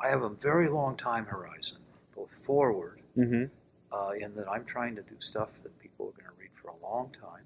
[0.00, 1.78] I have a very long time horizon,
[2.14, 3.44] both forward, Mm-hmm.
[3.92, 6.68] uh, in that I'm trying to do stuff that people are going to read for
[6.70, 7.44] a long time.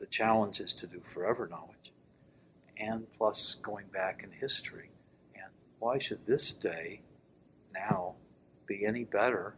[0.00, 1.92] The challenge is to do forever knowledge,
[2.78, 4.90] and plus going back in history.
[5.34, 7.02] And why should this day
[7.72, 8.14] now
[8.66, 9.54] be any better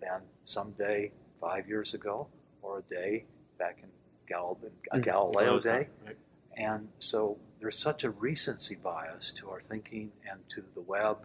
[0.00, 2.28] than some day five years ago
[2.62, 3.24] or a day
[3.58, 3.88] back in
[4.28, 4.58] Gal-
[4.92, 5.88] a Galileo day?
[6.06, 6.16] Right.
[6.58, 11.18] And so there's such a recency bias to our thinking and to the web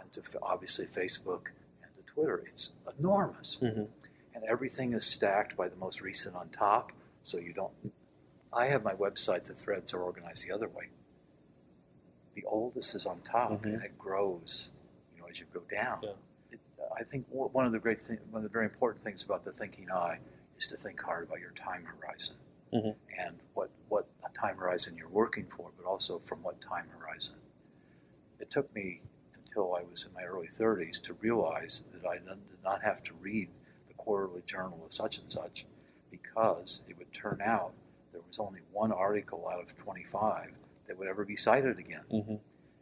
[0.00, 1.48] and to obviously Facebook
[1.82, 2.42] and to Twitter.
[2.50, 3.58] It's enormous.
[3.60, 3.84] Mm-hmm.
[4.34, 6.92] And everything is stacked by the most recent on top.
[7.22, 7.72] So you don't.
[8.52, 10.88] I have my website, the threads are organized the other way.
[12.34, 13.64] The oldest is on top Mhm.
[13.64, 14.70] and it grows
[15.14, 15.98] you know, as you go down.
[16.02, 16.12] Yeah.
[16.52, 16.60] It,
[16.96, 19.52] I think one of the great thing, one of the very important things about the
[19.52, 20.20] thinking eye
[20.56, 22.36] is to think hard about your time horizon
[22.72, 22.94] Mhm.
[23.18, 24.06] and what, what
[24.40, 27.34] time horizon you're working for, but also from what time horizon.
[28.40, 29.00] It took me
[29.34, 33.12] until I was in my early 30s to realize that I did not have to
[33.20, 33.48] read
[33.88, 35.64] the quarterly journal of such and such
[36.10, 37.72] because it would turn out
[38.12, 40.50] there was only one article out of 25
[40.86, 42.04] that would ever be cited again.
[42.12, 42.36] Mm-hmm.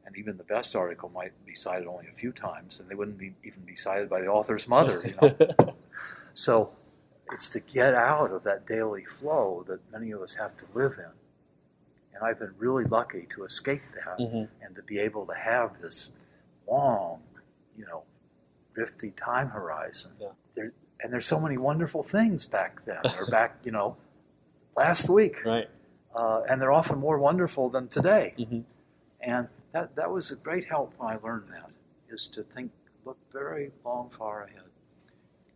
[0.05, 3.19] And even the best article might be cited only a few times, and they wouldn't
[3.19, 5.03] be, even be cited by the author's mother.
[5.05, 5.75] You know?
[6.37, 6.71] So
[7.33, 10.99] it's to get out of that daily flow that many of us have to live
[10.99, 11.11] in.
[12.17, 14.45] And I've been really lucky to escape that mm-hmm.
[14.65, 16.11] and to be able to have this
[16.67, 17.21] long,
[17.77, 18.05] you know,
[18.75, 20.13] drifty time horizon.
[20.19, 20.29] Yeah.
[20.55, 23.97] There, and there's so many wonderful things back then, or back, you know,
[24.77, 25.45] last week.
[25.45, 25.69] Right.
[26.15, 28.35] Uh, and they're often more wonderful than today.
[28.39, 28.61] Mm-hmm.
[29.21, 31.71] And that, that was a great help when I learned that,
[32.09, 32.71] is to think,
[33.05, 34.63] look very long, far ahead.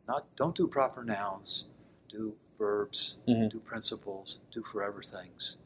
[0.06, 1.64] Not, don't do proper nouns,
[2.10, 3.50] do verbs, Mhm.
[3.50, 5.56] do principles, do forever things,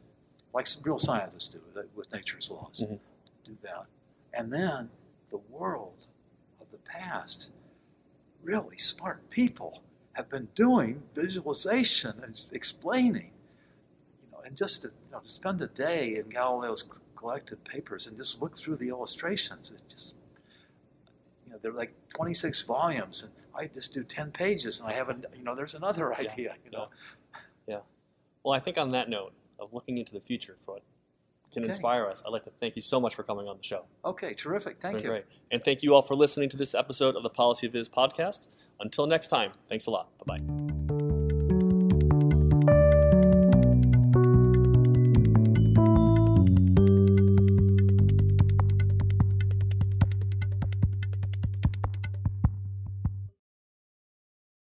[0.54, 1.60] like real scientists do
[1.96, 2.80] with nature's laws.
[2.80, 2.98] Mhm.
[3.44, 3.86] Do that.
[4.32, 4.90] And then
[5.30, 6.08] the world
[6.60, 7.50] of the past,
[8.42, 9.82] really smart people
[10.12, 13.32] have been doing visualization and explaining
[14.22, 16.84] you know, and just to, you know, to spend a day in Galileo's
[17.16, 20.14] collected papers and just look through the illustrations, it's just,
[21.44, 25.08] you know, they're like 26 volumes, and I just do 10 pages, and I have,
[25.08, 26.88] an, you know, there's another Yeah, idea, you know.
[27.66, 27.80] Yeah.
[28.44, 30.82] Well, I think on that note of looking into the future for what
[31.52, 31.68] can Okay.
[31.70, 33.84] inspire us, I'd like to thank you so much for coming on the show.
[34.04, 34.80] Okay, terrific.
[34.80, 35.08] Thank you.
[35.10, 35.24] Great.
[35.50, 38.48] And thank you all for listening to this episode of the Policy of Viz podcast.
[38.80, 40.08] Until next time, thanks a lot.
[40.24, 40.63] Bye bye.